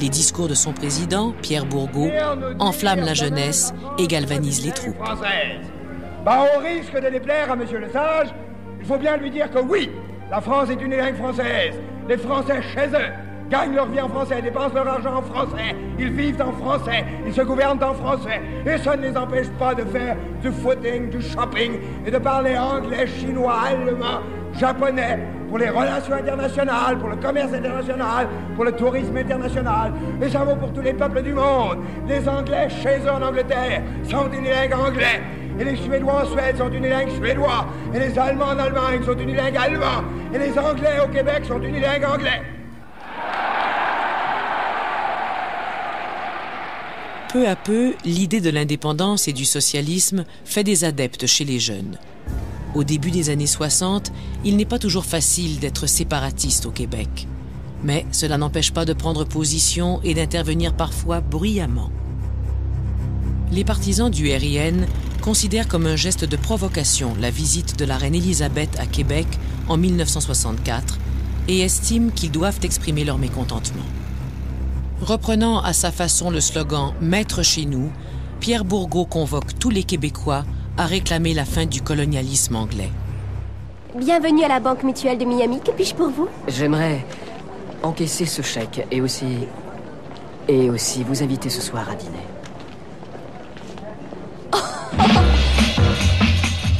Les 0.00 0.08
discours 0.08 0.48
de 0.48 0.54
son 0.54 0.72
président, 0.72 1.34
Pierre 1.42 1.66
Bourgault, 1.66 2.10
enflamment 2.60 3.04
la 3.04 3.14
jeunesse 3.14 3.74
et 3.98 4.06
galvanisent 4.06 4.64
les 4.64 4.72
troupes. 4.72 4.96
Bah, 6.24 6.44
au 6.56 6.60
risque 6.60 6.94
de 6.94 7.10
déplaire 7.10 7.50
à 7.50 7.54
M. 7.54 7.64
Le 7.72 7.88
Sage, 7.90 8.28
il 8.80 8.86
faut 8.86 8.98
bien 8.98 9.16
lui 9.16 9.30
dire 9.30 9.50
que 9.50 9.58
oui, 9.58 9.90
la 10.30 10.40
France 10.40 10.70
est 10.70 10.80
une 10.80 10.96
langue 10.96 11.16
française. 11.16 11.74
Les 12.08 12.16
Français 12.16 12.60
chez 12.62 12.86
eux 12.86 13.12
gagnent 13.50 13.74
leur 13.74 13.86
vie 13.86 14.00
en 14.00 14.08
français, 14.08 14.42
dépensent 14.42 14.74
leur 14.74 14.88
argent 14.88 15.16
en 15.16 15.22
français, 15.22 15.74
ils 15.98 16.10
vivent 16.10 16.42
en 16.42 16.52
français, 16.52 17.04
ils 17.26 17.32
se 17.32 17.40
gouvernent 17.40 17.82
en 17.82 17.94
français. 17.94 18.40
Et 18.66 18.78
ça 18.78 18.96
ne 18.96 19.02
les 19.02 19.16
empêche 19.16 19.48
pas 19.58 19.74
de 19.74 19.84
faire 19.84 20.16
du 20.42 20.52
footing, 20.52 21.10
du 21.10 21.22
shopping 21.22 21.72
et 22.06 22.10
de 22.10 22.18
parler 22.18 22.56
anglais, 22.56 23.06
chinois, 23.06 23.54
allemand, 23.66 24.20
japonais 24.54 25.18
pour 25.48 25.58
les 25.58 25.70
relations 25.70 26.14
internationales, 26.14 26.98
pour 26.98 27.08
le 27.08 27.16
commerce 27.16 27.52
international, 27.52 28.28
pour 28.54 28.64
le 28.64 28.72
tourisme 28.72 29.16
international. 29.16 29.92
Et 30.22 30.28
ça 30.28 30.40
vaut 30.40 30.56
pour 30.56 30.72
tous 30.72 30.82
les 30.82 30.92
peuples 30.92 31.22
du 31.22 31.32
monde. 31.32 31.78
Les 32.06 32.28
Anglais 32.28 32.68
chez 32.82 32.98
eux 33.04 33.10
en 33.10 33.22
Angleterre 33.22 33.82
sont 34.04 34.30
unilingues 34.30 34.74
anglais. 34.74 35.22
Et 35.58 35.64
les 35.64 35.76
Suédois 35.76 36.22
en 36.22 36.26
Suède 36.26 36.56
sont 36.56 36.70
unilingues 36.70 37.10
suédois. 37.10 37.66
Et 37.92 37.98
les 37.98 38.18
Allemands 38.18 38.50
en 38.50 38.58
Allemagne 38.58 39.02
sont 39.04 39.18
unilingues 39.18 39.56
allemands. 39.56 40.04
Et 40.32 40.38
les 40.38 40.56
Anglais 40.56 41.00
au 41.04 41.08
Québec 41.08 41.44
sont 41.46 41.60
unilingues 41.60 42.04
anglais. 42.04 42.42
Peu 47.32 47.46
à 47.46 47.56
peu, 47.56 47.92
l'idée 48.04 48.40
de 48.40 48.48
l'indépendance 48.48 49.28
et 49.28 49.34
du 49.34 49.44
socialisme 49.44 50.24
fait 50.44 50.64
des 50.64 50.84
adeptes 50.84 51.26
chez 51.26 51.44
les 51.44 51.58
jeunes. 51.58 51.98
Au 52.78 52.84
début 52.84 53.10
des 53.10 53.28
années 53.28 53.48
60, 53.48 54.12
il 54.44 54.56
n'est 54.56 54.64
pas 54.64 54.78
toujours 54.78 55.04
facile 55.04 55.58
d'être 55.58 55.88
séparatiste 55.88 56.64
au 56.64 56.70
Québec. 56.70 57.26
Mais 57.82 58.06
cela 58.12 58.38
n'empêche 58.38 58.72
pas 58.72 58.84
de 58.84 58.92
prendre 58.92 59.24
position 59.24 60.00
et 60.04 60.14
d'intervenir 60.14 60.72
parfois 60.72 61.20
bruyamment. 61.20 61.90
Les 63.50 63.64
partisans 63.64 64.12
du 64.12 64.32
RIN 64.32 64.86
considèrent 65.22 65.66
comme 65.66 65.86
un 65.88 65.96
geste 65.96 66.24
de 66.24 66.36
provocation 66.36 67.16
la 67.20 67.30
visite 67.30 67.76
de 67.76 67.84
la 67.84 67.96
reine 67.96 68.14
Élisabeth 68.14 68.78
à 68.78 68.86
Québec 68.86 69.26
en 69.66 69.76
1964 69.76 71.00
et 71.48 71.62
estiment 71.62 72.10
qu'ils 72.10 72.30
doivent 72.30 72.60
exprimer 72.62 73.02
leur 73.02 73.18
mécontentement. 73.18 73.86
Reprenant 75.00 75.58
à 75.62 75.72
sa 75.72 75.90
façon 75.90 76.30
le 76.30 76.40
slogan 76.40 76.92
Maître 77.00 77.42
chez 77.42 77.64
nous, 77.64 77.90
Pierre 78.38 78.64
Bourgault 78.64 79.06
convoque 79.06 79.58
tous 79.58 79.70
les 79.70 79.82
Québécois 79.82 80.44
à 80.78 80.86
réclamer 80.86 81.34
la 81.34 81.44
fin 81.44 81.66
du 81.66 81.82
colonialisme 81.82 82.56
anglais. 82.56 82.90
Bienvenue 83.96 84.44
à 84.44 84.48
la 84.48 84.60
Banque 84.60 84.84
Mutuelle 84.84 85.18
de 85.18 85.24
Miami. 85.24 85.60
Que 85.60 85.72
puis-je 85.72 85.94
pour 85.94 86.08
vous? 86.08 86.28
J'aimerais 86.46 87.04
encaisser 87.82 88.26
ce 88.26 88.42
chèque 88.42 88.86
et 88.90 89.00
aussi. 89.00 89.26
et 90.46 90.70
aussi 90.70 91.02
vous 91.02 91.22
inviter 91.22 91.50
ce 91.50 91.60
soir 91.60 91.86
à 91.90 91.94
dîner. 91.94 92.12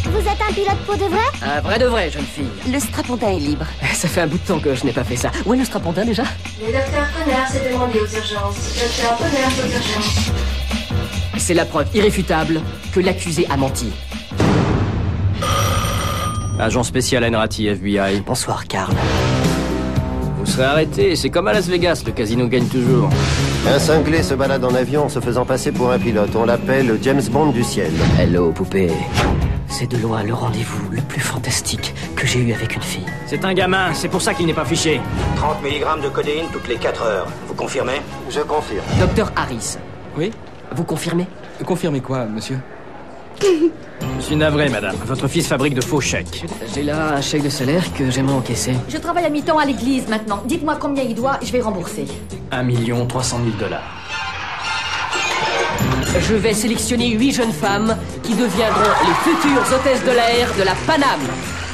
Vous 0.05 0.21
êtes 0.21 0.41
un 0.49 0.53
pilote 0.53 0.79
pour 0.87 0.97
de 0.97 1.05
vrai? 1.05 1.25
Un 1.43 1.61
vrai 1.61 1.79
de 1.79 1.85
vrai, 1.87 2.11
jeune 2.11 2.25
fille. 2.25 2.49
Le 2.73 2.79
strapontin 2.81 3.29
est 3.29 3.39
libre. 3.39 3.67
Ça 3.93 4.09
fait 4.09 4.23
un 4.23 4.27
bout 4.27 4.39
de 4.39 4.47
temps 4.47 4.59
que 4.61 4.75
je 4.75 4.85
n'ai 4.85 4.93
pas 4.93 5.05
fait 5.05 5.17
ça. 5.17 5.31
Où 5.45 5.55
est 5.55 5.59
le 5.59 5.65
strapontin 5.65 6.05
déjà? 6.05 6.23
Le 6.61 6.67
docteur 6.73 7.07
Connard 7.19 7.49
s'est 7.49 7.71
demandé 7.73 7.99
aux 7.99 8.17
urgences. 8.17 8.75
Docteur 8.81 9.17
Connard 9.19 9.53
aux 9.59 9.71
urgences. 9.71 10.31
C'est 11.49 11.55
la 11.55 11.65
preuve 11.65 11.87
irréfutable 11.95 12.61
que 12.93 13.01
l'accusé 13.01 13.47
a 13.49 13.57
menti. 13.57 13.91
Agent 16.61 16.83
spécial 16.83 17.25
Enrati, 17.25 17.69
FBI. 17.69 18.21
Bonsoir, 18.21 18.67
Carl. 18.67 18.93
Vous 20.39 20.45
serez 20.45 20.65
arrêté, 20.65 21.17
c'est 21.17 21.31
comme 21.31 21.49
à 21.49 21.55
Las 21.55 21.67
Vegas, 21.67 22.03
le 22.05 22.13
casino 22.13 22.49
gagne 22.49 22.67
toujours. 22.67 23.09
Un 23.67 23.79
cinglé 23.79 24.23
se 24.23 24.35
balade 24.35 24.63
en 24.63 24.75
avion 24.75 25.05
en 25.05 25.09
se 25.09 25.21
faisant 25.21 25.47
passer 25.47 25.73
pour 25.73 25.91
un 25.91 25.99
pilote. 25.99 26.37
On 26.37 26.45
l'appelle 26.45 26.99
James 27.01 27.23
Bond 27.31 27.53
du 27.53 27.65
ciel. 27.65 27.93
Hello, 28.19 28.53
poupée. 28.53 28.91
C'est 29.69 29.91
de 29.91 29.97
loin 29.97 30.23
le 30.25 30.35
rendez-vous 30.35 30.91
le 30.91 31.01
plus 31.01 31.23
fantastique 31.23 31.95
que 32.15 32.27
j'ai 32.27 32.41
eu 32.41 32.53
avec 32.53 32.77
une 32.77 32.83
fille. 32.83 33.07
C'est 33.25 33.43
un 33.47 33.55
gamin, 33.55 33.95
c'est 33.95 34.09
pour 34.09 34.21
ça 34.21 34.35
qu'il 34.35 34.45
n'est 34.45 34.53
pas 34.53 34.67
fiché. 34.67 35.01
30 35.37 35.63
mg 35.63 36.05
de 36.05 36.11
codéine 36.11 36.45
toutes 36.53 36.69
les 36.69 36.77
4 36.77 37.03
heures. 37.05 37.27
Vous 37.47 37.55
confirmez? 37.55 38.03
Je 38.29 38.41
confirme. 38.41 38.85
Docteur 39.01 39.33
Harris. 39.35 39.79
Oui? 40.15 40.31
Vous 40.75 40.85
confirmez 40.85 41.27
Confirmez 41.65 42.01
quoi, 42.01 42.25
monsieur 42.27 42.59
Je 43.43 44.25
suis 44.25 44.37
navré, 44.37 44.69
madame. 44.69 44.97
Votre 45.07 45.29
fils 45.29 45.47
fabrique 45.47 45.75
de 45.75 45.81
faux 45.81 46.01
chèques. 46.01 46.45
J'ai 46.75 46.83
là 46.83 47.15
un 47.15 47.21
chèque 47.21 47.43
de 47.43 47.49
salaire 47.49 47.85
que 47.95 48.11
j'aimerais 48.11 48.35
encaisser. 48.35 48.75
Je 48.89 48.97
travaille 48.99 49.25
à 49.25 49.31
mi-temps 49.31 49.59
à 49.59 49.65
l'église 49.65 50.09
maintenant. 50.09 50.43
Dites-moi 50.45 50.77
combien 50.81 51.03
il 51.03 51.15
doit, 51.15 51.39
je 51.43 51.51
vais 51.53 51.61
rembourser. 51.61 52.07
1 52.51 52.63
million 52.63 53.07
300 53.07 53.39
000 53.45 53.57
dollars. 53.59 53.83
Je 56.21 56.35
vais 56.35 56.53
sélectionner 56.55 57.11
huit 57.11 57.33
jeunes 57.33 57.53
femmes 57.53 57.97
qui 58.23 58.35
deviendront 58.35 58.81
les 59.07 59.33
futures 59.33 59.77
hôtesses 59.79 60.05
de 60.05 60.11
l'air 60.11 60.49
de 60.59 60.63
la 60.65 60.75
Paname. 60.87 61.21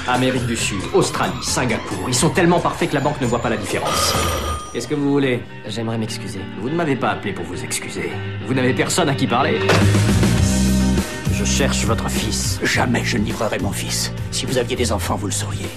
Amérique 0.06 0.46
du 0.46 0.56
Sud, 0.56 0.80
Australie, 0.92 1.32
Singapour. 1.42 2.04
Ils 2.08 2.14
sont 2.14 2.28
tellement 2.30 2.60
parfaits 2.60 2.90
que 2.90 2.94
la 2.94 3.00
banque 3.00 3.20
ne 3.20 3.26
voit 3.26 3.38
pas 3.38 3.48
la 3.48 3.56
différence. 3.56 4.12
Qu'est-ce 4.74 4.88
que 4.88 4.96
vous 4.96 5.08
voulez 5.08 5.40
J'aimerais 5.68 5.98
m'excuser. 5.98 6.40
Vous 6.60 6.68
ne 6.68 6.74
m'avez 6.74 6.96
pas 6.96 7.10
appelé 7.10 7.32
pour 7.32 7.44
vous 7.44 7.62
excuser. 7.62 8.10
Vous 8.44 8.54
n'avez 8.54 8.74
personne 8.74 9.08
à 9.08 9.14
qui 9.14 9.28
parler. 9.28 9.60
Je 11.32 11.44
cherche 11.44 11.84
votre 11.84 12.10
fils. 12.10 12.58
Jamais 12.60 13.04
je 13.04 13.16
ne 13.16 13.22
livrerai 13.22 13.60
mon 13.60 13.70
fils. 13.70 14.12
Si 14.32 14.46
vous 14.46 14.58
aviez 14.58 14.74
des 14.74 14.90
enfants, 14.90 15.14
vous 15.14 15.26
le 15.26 15.32
sauriez. 15.32 15.68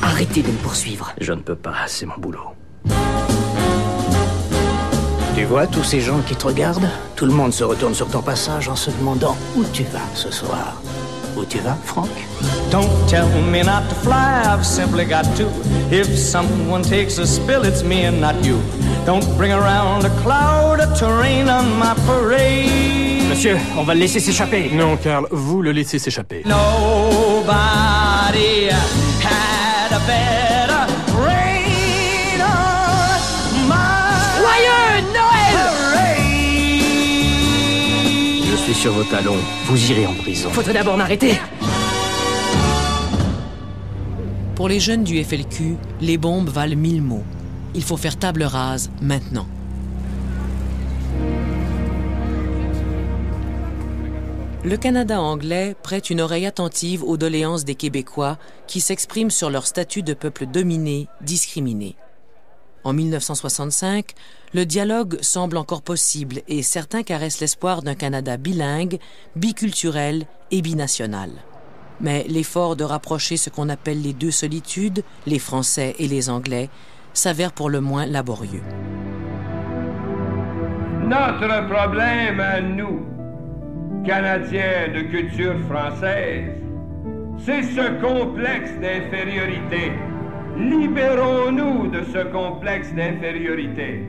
Arrêtez 0.00 0.42
de 0.42 0.46
me 0.46 0.58
poursuivre. 0.58 1.12
Je 1.20 1.32
ne 1.32 1.40
peux 1.40 1.56
pas, 1.56 1.88
c'est 1.88 2.06
mon 2.06 2.16
boulot. 2.18 2.54
Tu 5.34 5.42
vois 5.42 5.66
tous 5.66 5.82
ces 5.82 6.00
gens 6.00 6.20
qui 6.20 6.36
te 6.36 6.46
regardent? 6.46 6.88
Tout 7.16 7.26
le 7.26 7.32
monde 7.32 7.52
se 7.52 7.64
retourne 7.64 7.94
sur 7.94 8.06
ton 8.08 8.22
passage 8.22 8.68
en 8.68 8.76
se 8.76 8.92
demandant 8.92 9.36
où 9.56 9.64
tu 9.72 9.82
vas 9.82 10.06
ce 10.14 10.30
soir. 10.30 10.80
Où 11.38 11.44
tu 11.44 11.58
vas, 11.58 11.76
Franck? 11.84 12.10
Don't 12.68 12.90
tell 13.08 13.28
me 13.52 13.62
not 13.62 13.88
to 13.88 13.94
fly, 13.94 14.42
I've 14.44 14.66
simply 14.66 15.04
got 15.04 15.24
to. 15.36 15.46
If 15.88 16.08
someone 16.18 16.82
takes 16.82 17.18
a 17.18 17.26
spill, 17.26 17.64
it's 17.64 17.84
me 17.84 18.06
and 18.06 18.20
not 18.20 18.34
you. 18.44 18.58
Don't 19.06 19.24
bring 19.36 19.52
around 19.52 20.04
a 20.04 20.10
cloud 20.22 20.80
of 20.80 20.98
terrain 20.98 21.48
on 21.48 21.78
my 21.78 21.94
parade. 22.06 23.28
Monsieur, 23.28 23.56
on 23.76 23.84
va 23.84 23.94
le 23.94 24.00
laisser 24.00 24.18
s'échapper. 24.18 24.70
Non, 24.72 24.96
Carl, 24.96 25.28
vous 25.30 25.62
le 25.62 25.70
laissez 25.70 26.00
s'échapper. 26.00 26.42
Nobody 26.44 26.58
had 29.22 29.92
a 29.92 30.00
better 30.08 30.47
sur 38.78 38.92
vos 38.92 39.02
talons. 39.02 39.42
Vous 39.64 39.90
irez 39.90 40.06
en 40.06 40.14
prison. 40.14 40.50
Faudrait 40.50 40.72
d'abord 40.72 40.96
m'arrêter? 40.96 41.32
Pour 44.54 44.68
les 44.68 44.78
jeunes 44.78 45.02
du 45.02 45.22
FLQ, 45.22 45.76
les 46.00 46.16
bombes 46.16 46.48
valent 46.48 46.76
mille 46.76 47.02
mots. 47.02 47.24
Il 47.74 47.82
faut 47.82 47.96
faire 47.96 48.16
table 48.16 48.44
rase 48.44 48.88
maintenant. 49.02 49.48
Le 54.64 54.76
Canada 54.76 55.20
anglais 55.20 55.74
prête 55.82 56.10
une 56.10 56.20
oreille 56.20 56.46
attentive 56.46 57.02
aux 57.02 57.16
doléances 57.16 57.64
des 57.64 57.74
Québécois 57.74 58.38
qui 58.68 58.80
s'expriment 58.80 59.30
sur 59.30 59.50
leur 59.50 59.66
statut 59.66 60.02
de 60.04 60.14
peuple 60.14 60.46
dominé, 60.46 61.08
discriminé. 61.20 61.96
En 62.84 62.92
1965, 62.92 64.12
le 64.54 64.64
dialogue 64.64 65.18
semble 65.20 65.56
encore 65.56 65.82
possible 65.82 66.40
et 66.48 66.62
certains 66.62 67.02
caressent 67.02 67.40
l'espoir 67.40 67.82
d'un 67.82 67.94
Canada 67.94 68.36
bilingue, 68.36 68.98
biculturel 69.36 70.26
et 70.50 70.62
binational. 70.62 71.30
Mais 72.00 72.24
l'effort 72.28 72.76
de 72.76 72.84
rapprocher 72.84 73.36
ce 73.36 73.50
qu'on 73.50 73.68
appelle 73.68 74.00
les 74.00 74.12
deux 74.12 74.30
solitudes, 74.30 75.02
les 75.26 75.38
Français 75.38 75.96
et 75.98 76.06
les 76.06 76.30
Anglais, 76.30 76.70
s'avère 77.12 77.52
pour 77.52 77.68
le 77.68 77.80
moins 77.80 78.06
laborieux. 78.06 78.62
Notre 81.04 81.66
problème 81.68 82.38
à 82.38 82.60
nous, 82.60 83.06
Canadiens 84.04 84.88
de 84.94 85.00
culture 85.10 85.58
française, 85.68 86.50
c'est 87.38 87.62
ce 87.62 88.00
complexe 88.00 88.70
d'infériorité. 88.80 89.92
Libérons-nous 90.58 91.86
de 91.86 92.02
ce 92.02 92.24
complexe 92.32 92.92
d'infériorité. 92.92 94.02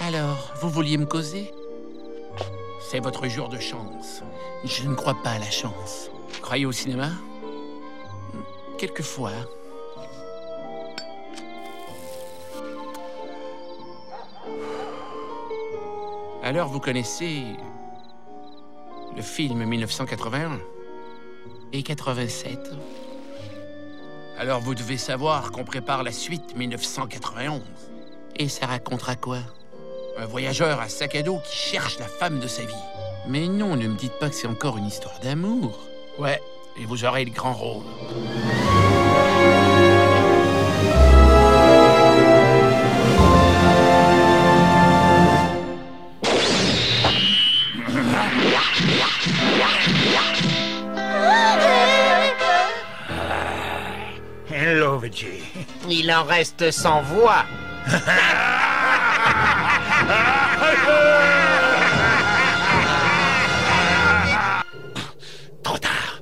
Alors, 0.00 0.52
vous 0.60 0.68
vouliez 0.68 0.96
me 0.96 1.06
causer? 1.06 1.52
C'est 2.80 3.00
votre 3.00 3.28
jour 3.28 3.48
de 3.48 3.58
chance. 3.58 4.22
Je 4.64 4.88
ne 4.88 4.94
crois 4.94 5.14
pas 5.22 5.30
à 5.30 5.38
la 5.38 5.50
chance. 5.50 6.10
Croyez 6.42 6.66
au 6.66 6.72
cinéma? 6.72 7.10
Quelquefois. 8.76 9.32
Alors, 16.42 16.68
vous 16.68 16.80
connaissez 16.80 17.44
le 19.16 19.22
film 19.22 19.64
1981 19.64 20.58
et 21.72 21.82
87 21.82 22.58
alors 24.36 24.60
vous 24.60 24.74
devez 24.74 24.98
savoir 24.98 25.52
qu'on 25.52 25.64
prépare 25.64 26.02
la 26.02 26.10
suite 26.10 26.56
1991. 26.56 27.62
Et 28.36 28.48
ça 28.48 28.66
racontera 28.66 29.14
quoi? 29.14 29.38
Un 30.18 30.26
voyageur 30.26 30.80
à 30.80 30.88
sac 30.88 31.14
à 31.14 31.22
dos 31.22 31.40
qui 31.44 31.56
cherche 31.56 31.98
la 31.98 32.06
femme 32.06 32.40
de 32.40 32.48
sa 32.48 32.62
vie. 32.62 32.74
Mais 33.28 33.46
non, 33.46 33.76
ne 33.76 33.86
me 33.86 33.96
dites 33.96 34.18
pas 34.18 34.28
que 34.28 34.34
c'est 34.34 34.48
encore 34.48 34.76
une 34.76 34.86
histoire 34.86 35.18
d'amour. 35.20 35.78
Ouais, 36.18 36.42
et 36.80 36.84
vous 36.84 37.04
aurez 37.04 37.24
le 37.24 37.30
grand 37.30 37.54
rôle. 37.54 37.84
Il 55.88 56.12
en 56.12 56.24
reste 56.24 56.70
sans 56.70 57.02
voix. 57.02 57.44
Trop 65.62 65.78
tard. 65.78 66.20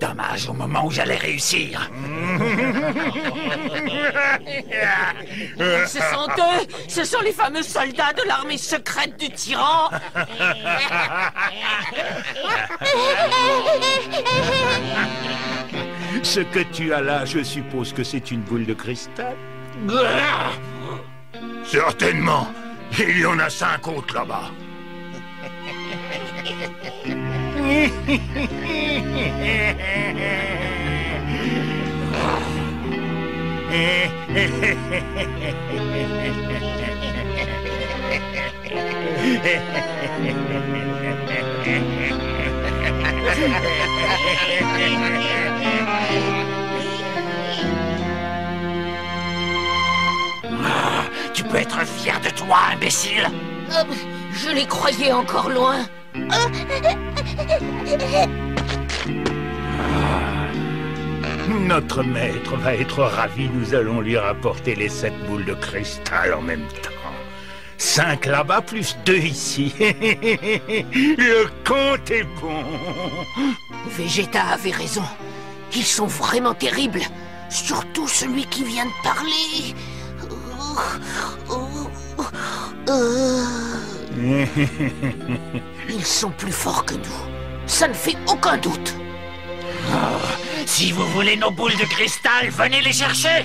Dommage 0.00 0.48
au 0.48 0.52
moment 0.52 0.86
où 0.86 0.90
j'allais 0.90 1.16
réussir. 1.16 1.88
Ce 5.86 5.98
sont 5.98 6.28
eux 6.38 6.66
Ce 6.88 7.04
sont 7.04 7.20
les 7.20 7.32
fameux 7.32 7.62
soldats 7.62 8.12
de 8.12 8.26
l'armée 8.26 8.58
secrète 8.58 9.16
du 9.16 9.30
tyran 9.30 9.90
Ce 16.22 16.40
que 16.40 16.60
tu 16.72 16.92
as 16.92 17.00
là, 17.00 17.24
je 17.24 17.42
suppose 17.42 17.92
que 17.92 18.02
c'est 18.02 18.30
une 18.30 18.40
boule 18.40 18.66
de 18.66 18.74
cristal 18.74 19.36
Certainement. 21.74 22.46
Il 23.00 23.18
y 23.18 23.26
en 23.26 23.36
a 23.40 23.50
cinq 23.50 23.88
autres 23.88 24.14
là-bas. 24.14 24.52
Ah, 50.64 51.04
tu 51.32 51.44
peux 51.44 51.56
être 51.58 51.80
fier 51.86 52.18
de 52.20 52.30
toi, 52.30 52.56
imbécile 52.72 53.28
Euh, 53.72 53.84
Je 54.32 54.50
les 54.50 54.66
croyais 54.66 55.12
encore 55.12 55.50
loin. 55.50 55.86
Notre 61.48 62.02
maître 62.02 62.56
va 62.56 62.74
être 62.74 63.02
ravi. 63.02 63.48
Nous 63.52 63.74
allons 63.74 64.00
lui 64.00 64.16
rapporter 64.16 64.74
les 64.74 64.88
sept 64.88 65.14
boules 65.26 65.44
de 65.44 65.54
cristal 65.54 66.34
en 66.34 66.42
même 66.42 66.66
temps. 66.82 66.90
Cinq 67.76 68.26
là-bas, 68.26 68.62
plus 68.62 68.96
deux 69.04 69.18
ici. 69.18 69.74
Le 69.80 71.46
compte 71.66 72.10
est 72.10 72.26
bon. 72.40 72.62
Vegeta 73.90 74.42
avait 74.52 74.70
raison. 74.70 75.02
Ils 75.74 75.84
sont 75.84 76.06
vraiment 76.06 76.54
terribles. 76.54 77.02
Surtout 77.50 78.08
celui 78.08 78.46
qui 78.46 78.64
vient 78.64 78.86
de 78.86 79.02
parler. 79.02 79.74
Ils 85.88 86.04
sont 86.04 86.30
plus 86.30 86.52
forts 86.52 86.84
que 86.84 86.94
nous. 86.94 87.66
Ça 87.66 87.88
ne 87.88 87.94
fait 87.94 88.16
aucun 88.28 88.56
doute. 88.56 88.94
Oh, 89.90 89.96
si 90.66 90.92
vous 90.92 91.06
voulez 91.08 91.36
nos 91.36 91.50
boules 91.50 91.76
de 91.76 91.84
cristal, 91.84 92.48
venez 92.50 92.80
les 92.80 92.92
chercher. 92.92 93.44